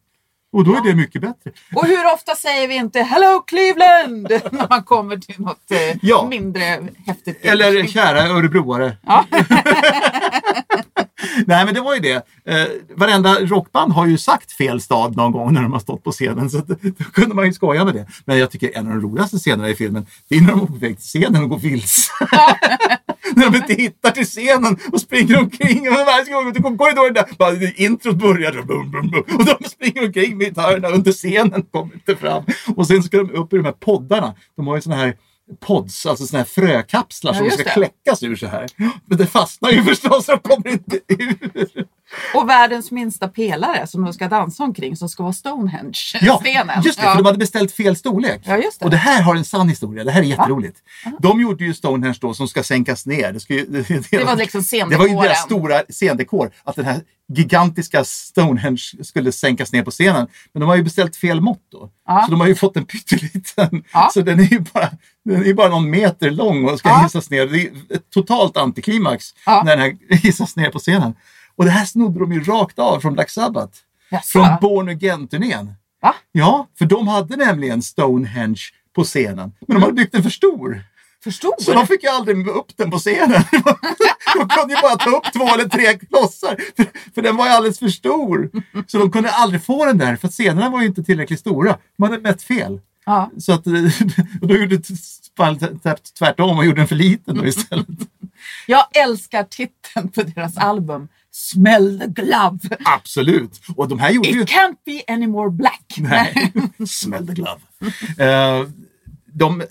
Och 0.53 0.63
då 0.63 0.75
är 0.75 0.81
det 0.81 0.95
mycket 0.95 1.21
bättre. 1.21 1.51
Och 1.75 1.85
hur 1.85 2.13
ofta 2.13 2.35
säger 2.35 2.67
vi 2.67 2.75
inte 2.75 3.01
Hello 3.01 3.39
Cleveland 3.47 4.27
när 4.51 4.69
man 4.69 4.83
kommer 4.83 5.17
till 5.17 5.39
något 5.41 5.71
eh, 5.71 5.97
Ja. 6.01 6.27
mindre 6.29 6.79
häftigt? 7.07 7.39
Eller 7.45 7.87
kära 7.87 8.21
örebroare. 8.27 8.97
Ja. 9.05 9.25
Nej 11.45 11.65
men 11.65 11.73
det 11.73 11.81
var 11.81 11.93
ju 11.93 11.99
det. 11.99 12.13
Eh, 12.45 12.67
varenda 12.95 13.35
rockband 13.39 13.93
har 13.93 14.05
ju 14.05 14.17
sagt 14.17 14.51
fel 14.51 14.81
stad 14.81 15.17
någon 15.17 15.31
gång 15.31 15.53
när 15.53 15.61
de 15.61 15.73
har 15.73 15.79
stått 15.79 16.03
på 16.03 16.11
scenen. 16.11 16.49
Så 16.49 16.57
att, 16.57 16.67
då 16.81 17.03
kunde 17.13 17.35
man 17.35 17.45
ju 17.45 17.53
skoja 17.53 17.85
med 17.85 17.93
det. 17.93 18.07
Men 18.25 18.37
jag 18.37 18.51
tycker 18.51 18.77
en 18.77 18.87
av 18.87 18.93
de 18.93 19.01
roligaste 19.01 19.37
scenerna 19.37 19.69
i 19.69 19.75
filmen, 19.75 20.05
det 20.29 20.35
är 20.35 20.41
när 20.41 20.55
de 20.55 20.79
till 20.79 20.95
scenen 20.97 21.43
och 21.43 21.49
går 21.49 21.57
vilse. 21.59 22.11
när 23.35 23.49
de 23.51 23.57
inte 23.57 23.73
hittar 23.73 24.11
till 24.11 24.25
scenen 24.25 24.77
och 24.91 25.01
springer 25.01 25.39
omkring. 25.39 25.89
Och 25.89 25.95
varje 25.95 26.33
gång 26.33 26.53
de 26.53 26.63
kommer 26.63 26.77
korridoren 26.77 27.13
där, 27.13 27.25
bara, 27.37 27.71
introt 27.75 28.15
börjar 28.15 28.59
och 28.59 28.65
bum, 28.65 28.91
bum, 28.91 29.09
bum, 29.09 29.23
och 29.37 29.45
de 29.45 29.69
springer 29.69 30.05
omkring 30.05 30.37
med 30.37 30.47
gitarrerna 30.47 30.89
under 30.89 31.11
scenen, 31.11 31.63
kommer 31.71 31.93
inte 31.93 32.15
fram. 32.15 32.43
Och 32.75 32.87
sen 32.87 33.03
ska 33.03 33.17
de 33.17 33.31
upp 33.31 33.53
i 33.53 33.57
de 33.57 33.65
här 33.65 33.71
poddarna. 33.71 34.35
De 34.55 34.67
har 34.67 34.75
ju 34.75 34.81
såna 34.81 34.95
här 34.95 35.15
pods, 35.59 36.05
alltså 36.05 36.25
såna 36.27 36.37
här 36.37 36.45
frökapslar 36.45 37.33
Ja, 37.33 37.39
som 37.39 37.49
ska 37.49 37.63
det. 37.63 37.69
kläckas 37.69 38.23
ur 38.23 38.35
så 38.35 38.47
här. 38.47 38.67
Men 39.05 39.17
det 39.17 39.27
fastnar 39.27 39.71
ju 39.71 39.83
förstås 39.83 40.29
och 40.29 40.43
kommer 40.43 40.67
inte 40.67 40.99
ur. 41.07 41.85
Och 42.35 42.49
världens 42.49 42.91
minsta 42.91 43.27
pelare 43.27 43.87
som 43.87 44.03
de 44.03 44.13
ska 44.13 44.27
dansa 44.27 44.63
omkring 44.63 44.95
som 44.95 45.09
ska 45.09 45.23
vara 45.23 45.33
Stonehenge-stenen. 45.33 46.81
just 46.83 46.99
det, 46.99 47.05
för 47.05 47.15
de 47.15 47.25
hade 47.25 47.37
beställt 47.37 47.71
fel 47.71 47.95
storlek. 47.95 48.41
Ja, 48.45 48.57
just 48.57 48.79
det. 48.79 48.85
Och 48.85 48.91
det 48.91 48.97
här 48.97 49.21
har 49.21 49.35
en 49.35 49.45
sann 49.45 49.69
historia. 49.69 50.03
Det 50.03 50.11
här 50.11 50.21
är 50.21 50.25
jätteroligt. 50.25 50.77
De 51.19 51.41
gjorde 51.41 51.63
ju 51.63 51.73
Stonehenge 51.73 52.17
då 52.21 52.33
som 52.33 52.47
ska 52.47 52.63
sänkas 52.63 53.05
ner. 53.05 53.33
Det, 53.33 53.39
ska 53.39 53.53
ju, 53.53 53.65
det, 53.65 53.87
det, 53.87 54.11
Det 54.11 54.23
var 54.23 54.35
liksom 54.35 54.63
Det 54.89 54.97
var 54.97 55.07
ju 55.07 55.15
deras 55.15 55.43
stora 55.43 55.81
scendekor. 55.89 56.51
Att 56.63 56.75
den 56.75 56.85
här 56.85 57.01
gigantiska 57.33 58.03
Stonehenge 58.03 58.81
skulle 59.03 59.31
sänkas 59.31 59.71
ner 59.73 59.83
på 59.83 59.91
scenen. 59.91 60.27
Men 60.53 60.59
de 60.61 60.69
har 60.69 60.75
ju 60.75 60.83
beställt 60.83 61.15
fel 61.15 61.41
mått 61.41 61.67
då. 61.71 61.89
Ja. 62.07 62.23
Så 62.25 62.31
de 62.31 62.39
har 62.39 62.47
ju 62.47 62.55
fått 62.55 62.77
en 62.77 62.85
pytteliten. 62.85 63.83
Ja. 63.93 64.09
Så 64.13 64.21
den 64.21 64.39
är 64.39 64.43
ju 64.43 64.59
bara, 64.59 64.89
den 65.25 65.45
är 65.45 65.53
bara 65.53 65.69
någon 65.69 65.89
meter 65.89 66.31
lång 66.31 66.65
och 66.69 66.79
ska 66.79 66.89
Ja. 66.89 66.97
hissas 67.03 67.29
ner. 67.29 67.45
Det 67.47 67.61
är 67.61 67.71
ett 67.95 68.09
totalt 68.13 68.57
antiklimax 68.57 69.25
Ja. 69.45 69.63
när 69.65 69.77
den 69.77 69.79
här 69.79 69.97
hissas 70.23 70.55
ner 70.55 70.69
på 70.69 70.79
scenen. 70.79 71.13
Och 71.55 71.65
det 71.65 71.71
här 71.71 71.85
snodde 71.85 72.19
de 72.19 72.33
ju 72.33 72.43
rakt 72.43 72.79
av 72.79 72.99
från 72.99 73.13
Black 73.13 73.29
Sabbath. 73.29 73.77
Jaså? 74.11 74.27
Från 74.31 74.47
Born 74.61 74.89
Again-turnén. 74.89 75.73
Va? 76.01 76.15
Ja, 76.31 76.67
för 76.77 76.85
de 76.85 77.07
hade 77.07 77.35
nämligen 77.35 77.81
Stonehenge 77.81 78.61
på 78.95 79.03
scenen. 79.03 79.51
Men 79.67 79.75
de 79.75 79.81
hade 79.81 79.93
byggt 79.93 80.11
den 80.11 80.23
för 80.23 80.29
stor. 80.29 80.83
Förstod 81.23 81.53
Så 81.59 81.73
de 81.73 81.87
fick 81.87 82.03
ju 82.03 82.09
aldrig 82.09 82.47
upp 82.47 82.77
den 82.77 82.91
på 82.91 82.97
scenen. 82.99 83.43
De 84.37 84.47
kunde 84.49 84.73
ju 84.75 84.81
bara 84.81 84.95
ta 84.95 85.09
upp 85.09 85.33
två 85.33 85.47
eller 85.47 85.69
tre 85.69 85.93
klossar. 85.97 86.55
För, 86.75 86.85
för 87.15 87.21
den 87.21 87.35
var 87.37 87.45
ju 87.45 87.51
alldeles 87.51 87.79
för 87.79 87.87
stor. 87.87 88.49
Så 88.87 88.97
de 88.97 89.11
kunde 89.11 89.31
aldrig 89.31 89.63
få 89.63 89.85
den 89.85 89.97
där. 89.97 90.15
För 90.15 90.27
scenerna 90.27 90.69
var 90.69 90.81
ju 90.81 90.87
inte 90.87 91.03
tillräckligt 91.03 91.39
stora. 91.39 91.77
De 91.97 92.03
hade 92.03 92.19
mätt 92.19 92.41
fel. 92.43 92.79
Ja. 93.05 93.31
Så 93.37 93.53
att, 93.53 93.67
och 94.41 94.47
då 94.47 94.57
gjorde 94.57 94.81
Tap 95.83 96.03
tvärtom 96.19 96.57
och 96.57 96.65
gjorde 96.65 96.81
den 96.81 96.87
för 96.87 96.95
liten 96.95 97.35
då 97.35 97.45
istället. 97.45 97.87
Jag 98.67 98.97
älskar 98.97 99.43
titeln 99.43 100.09
på 100.09 100.23
deras 100.23 100.57
album. 100.57 101.07
Smell 101.31 101.99
the 101.99 102.21
glove. 102.21 102.59
Absolut. 102.85 103.61
Och 103.75 103.87
de 103.87 103.99
här 103.99 104.11
gjorde 104.11 104.29
ju... 104.29 104.41
It 104.41 104.49
can't 104.49 104.75
be 104.85 105.13
any 105.13 105.27
more 105.27 105.49
black. 105.49 105.95
Nej, 105.97 106.53
smell 106.87 107.27
the 107.27 107.33
glove. 107.33 107.59
Eh, 108.17 108.67
de 109.25 109.63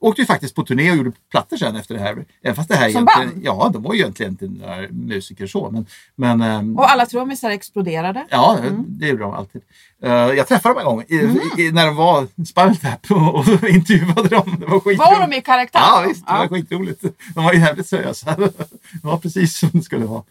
åkte 0.00 0.22
ju 0.22 0.26
faktiskt 0.26 0.54
på 0.54 0.62
turné 0.62 0.90
och 0.90 0.96
gjorde 0.96 1.12
plattor 1.30 1.56
sen 1.56 1.76
efter 1.76 1.94
det 1.94 2.00
här. 2.00 2.24
Även 2.42 2.56
fast 2.56 2.68
det 2.68 2.76
här 2.76 2.90
Som 2.90 3.04
band? 3.04 3.30
Ja, 3.42 3.70
de 3.72 3.82
var 3.82 3.94
ju 3.94 4.00
egentligen 4.00 4.32
inte 4.32 4.46
några 4.66 4.76
musiker 4.90 5.46
så. 5.46 5.70
Men, 5.70 5.86
men 6.16 6.40
ehm, 6.42 6.78
Och 6.78 6.90
alla 6.90 7.06
trummisar 7.06 7.50
exploderade. 7.50 8.26
ja, 8.30 8.58
det 8.86 9.06
gjorde 9.08 9.22
de 9.22 9.32
alltid. 9.34 9.62
Eh, 10.02 10.10
jag 10.12 10.48
träffade 10.48 10.74
dem 10.74 10.78
en 10.80 10.84
gång 10.86 11.04
i, 11.08 11.62
i, 11.62 11.72
när 11.72 11.86
de 11.86 11.96
var 11.96 12.26
Spinal 12.46 12.76
Tap 12.76 13.10
och, 13.10 13.34
och 13.34 13.46
intervjuade 13.68 14.28
dem. 14.28 14.56
Det 14.60 14.66
var 14.66 14.80
skitroligt. 14.80 14.98
Var 14.98 15.28
de 15.28 15.36
i 15.36 15.40
karaktär? 15.40 15.80
Ja, 15.80 16.04
visst. 16.08 16.26
Det 16.26 16.32
Ja. 16.32 16.38
var 16.38 16.48
skitroligt. 16.48 17.02
De 17.34 17.44
var 17.44 17.52
jävligt 17.52 17.86
seriösa. 17.86 18.36
Det 18.36 18.52
var 19.02 19.16
precis 19.18 19.58
som 19.58 19.68
det 19.72 19.82
skulle 19.82 20.04
vara. 20.06 20.22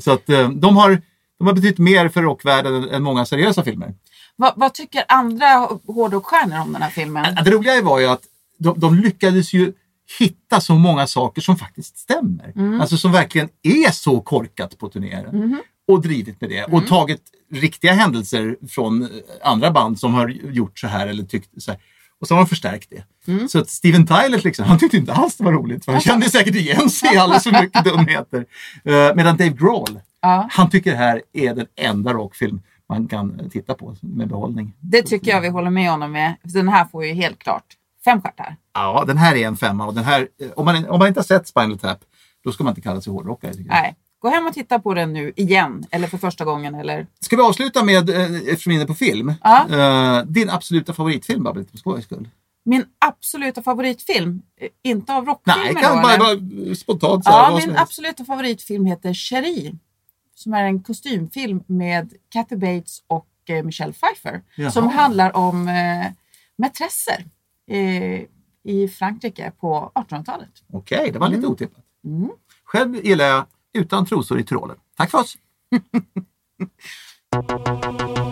Så 0.00 0.12
att 0.12 0.28
eh, 0.28 0.48
de 0.48 0.76
har, 0.76 1.02
de 1.38 1.46
har 1.46 1.54
betytt 1.54 1.78
mer 1.78 2.08
för 2.08 2.22
rockvärlden 2.22 2.74
än, 2.74 2.88
än 2.90 3.02
många 3.02 3.24
seriösa 3.26 3.64
filmer. 3.64 3.94
Vad, 4.36 4.52
vad 4.56 4.74
tycker 4.74 5.04
andra 5.08 5.46
hårdrockstjärnor 5.86 6.58
om 6.60 6.72
den 6.72 6.82
här 6.82 6.90
filmen? 6.90 7.34
Det 7.44 7.50
roliga 7.50 7.82
var 7.82 7.98
ju 8.00 8.06
att 8.06 8.22
de, 8.62 8.80
de 8.80 8.94
lyckades 8.94 9.52
ju 9.52 9.72
hitta 10.18 10.60
så 10.60 10.74
många 10.74 11.06
saker 11.06 11.42
som 11.42 11.56
faktiskt 11.56 11.98
stämmer. 11.98 12.78
Alltså 12.80 12.96
som 12.96 13.12
verkligen 13.12 13.48
är 13.62 13.90
så 13.90 14.20
korkat 14.20 14.78
på 14.78 14.88
turnéer. 14.88 15.56
Och 15.88 16.02
drivit 16.02 16.40
med 16.40 16.50
det. 16.50 16.64
Och 16.64 16.86
tagit 16.86 17.22
riktiga 17.52 17.92
händelser 17.92 18.56
från 18.68 19.02
eh, 19.02 19.08
andra 19.42 19.70
band 19.70 20.00
som 20.00 20.14
har 20.14 20.28
gjort 20.28 20.78
så 20.78 20.86
här 20.86 21.06
eller 21.06 21.22
tyckt 21.22 21.62
så 21.62 21.70
här. 21.70 21.80
Och 22.20 22.28
så 22.28 22.34
har 22.34 22.40
de 22.40 22.48
förstärkt 22.48 22.90
det. 22.90 23.48
Så 23.48 23.58
att 23.58 23.70
Steven 23.70 24.06
Tyler 24.06 24.46
exempel, 24.46 24.64
han 24.64 24.78
tyckte 24.78 24.96
inte 24.96 25.12
alls 25.12 25.36
det 25.36 25.44
var 25.44 25.52
roligt. 25.52 25.84
För 25.84 25.92
han 25.92 26.00
kände 26.00 26.30
säkert 26.30 26.54
igen 26.54 26.90
sig 26.90 27.14
i 27.14 27.18
alldeles 27.18 27.42
för 27.42 27.62
mycket 27.62 27.84
dumheter. 27.84 28.38
Uh, 28.38 29.14
medan 29.16 29.36
Dave 29.36 29.50
Grohl, 29.50 30.00
Ja. 30.20 30.48
han 30.50 30.70
tycker 30.70 30.90
det 30.90 30.96
här 30.96 31.22
är 31.32 31.54
den 31.54 31.66
enda 31.76 32.12
rockfilm 32.12 32.60
man 32.88 33.08
kan 33.08 33.50
titta 33.50 33.74
på 33.74 33.96
med 34.00 34.28
behållning. 34.28 34.72
Det 34.80 35.02
tycker 35.02 35.30
jag 35.30 35.40
vi 35.40 35.48
håller 35.48 35.70
med 35.70 35.90
honom 35.90 36.12
med. 36.12 36.34
Den 36.42 36.68
här 36.68 36.84
får 36.84 37.06
ju 37.06 37.12
helt 37.12 37.38
klart 37.38 37.64
fem 38.04 38.22
stjärtar. 38.22 38.56
Ja, 38.74 39.04
den 39.06 39.16
här 39.16 39.34
är 39.36 39.46
en 39.46 39.56
femma 39.56 39.86
och 39.86 39.94
den 39.94 40.04
här, 40.04 40.28
eh, 40.42 40.50
om 40.56 40.64
man, 40.64 40.88
om 40.88 40.98
man 40.98 41.08
inte 41.08 41.20
har 41.20 41.24
sett 41.24 41.48
Spinal 41.48 41.78
Tap, 41.78 41.98
då 42.44 42.52
ska 42.52 42.64
man 42.64 42.70
inte 42.70 42.80
kalla 42.80 43.00
sig 43.00 43.12
hårdrockare. 43.12 43.52
Nej. 43.56 43.96
Gå 44.18 44.28
hem 44.28 44.46
och 44.46 44.54
titta 44.54 44.78
på 44.78 44.94
den 44.94 45.12
nu 45.12 45.32
igen. 45.36 45.84
Eller 45.90 46.06
för 46.08 46.18
första 46.18 46.44
gången. 46.44 46.74
Eller... 46.74 47.06
Ska 47.20 47.36
vi 47.36 47.42
avsluta 47.42 47.84
med, 47.84 48.10
eh, 48.10 48.36
eftersom 48.36 48.70
vi 48.70 48.76
är 48.76 48.80
inne 48.80 48.86
på 48.86 48.94
film, 48.94 49.34
Ja. 49.42 49.66
eh, 50.18 50.24
din 50.24 50.50
absoluta 50.50 50.92
favoritfilm 50.92 51.42
Babbel, 51.42 51.64
för 51.66 51.78
skojs 51.78 52.04
skull? 52.04 52.28
Min 52.64 52.84
absoluta 52.98 53.62
favoritfilm, 53.62 54.42
inte 54.82 55.14
av 55.14 55.26
rockfilmer 55.26 55.64
Nej, 55.64 55.74
då, 55.74 55.80
kan 55.80 56.02
bara, 56.02 56.12
eller? 56.14 56.36
bara 56.36 56.74
spontant 56.74 57.24
så 57.24 57.30
Ja, 57.30 57.60
min 57.66 57.76
absoluta 57.76 58.24
favoritfilm 58.24 58.86
heter 58.86 59.14
Cherie. 59.14 59.72
Som 60.34 60.54
är 60.54 60.64
en 60.64 60.82
kostymfilm 60.82 61.62
med 61.66 62.12
Kathy 62.28 62.56
Bates 62.56 63.02
och 63.06 63.26
Michelle 63.64 63.92
Pfeiffer. 63.92 64.42
Jaha. 64.56 64.70
Som 64.70 64.88
handlar 64.88 65.36
om 65.36 65.68
eh, 65.68 66.06
mätresser 66.58 67.24
eh, 67.70 68.22
i 68.64 68.88
Frankrike 68.88 69.52
på 69.60 69.92
1800-talet. 69.94 70.48
Okej, 70.72 71.10
det 71.12 71.18
var 71.18 71.28
lite 71.28 71.38
Mm. 71.40 71.50
otippat. 71.52 71.84
Själv 72.64 72.94
gillar 73.06 73.24
jag 73.24 73.46
Utan 73.74 74.06
trosor 74.06 74.38
i 74.40 74.44
Tyrolen. 74.44 74.76
Tack 74.96 75.10
för 75.10 75.18
oss! 75.18 75.36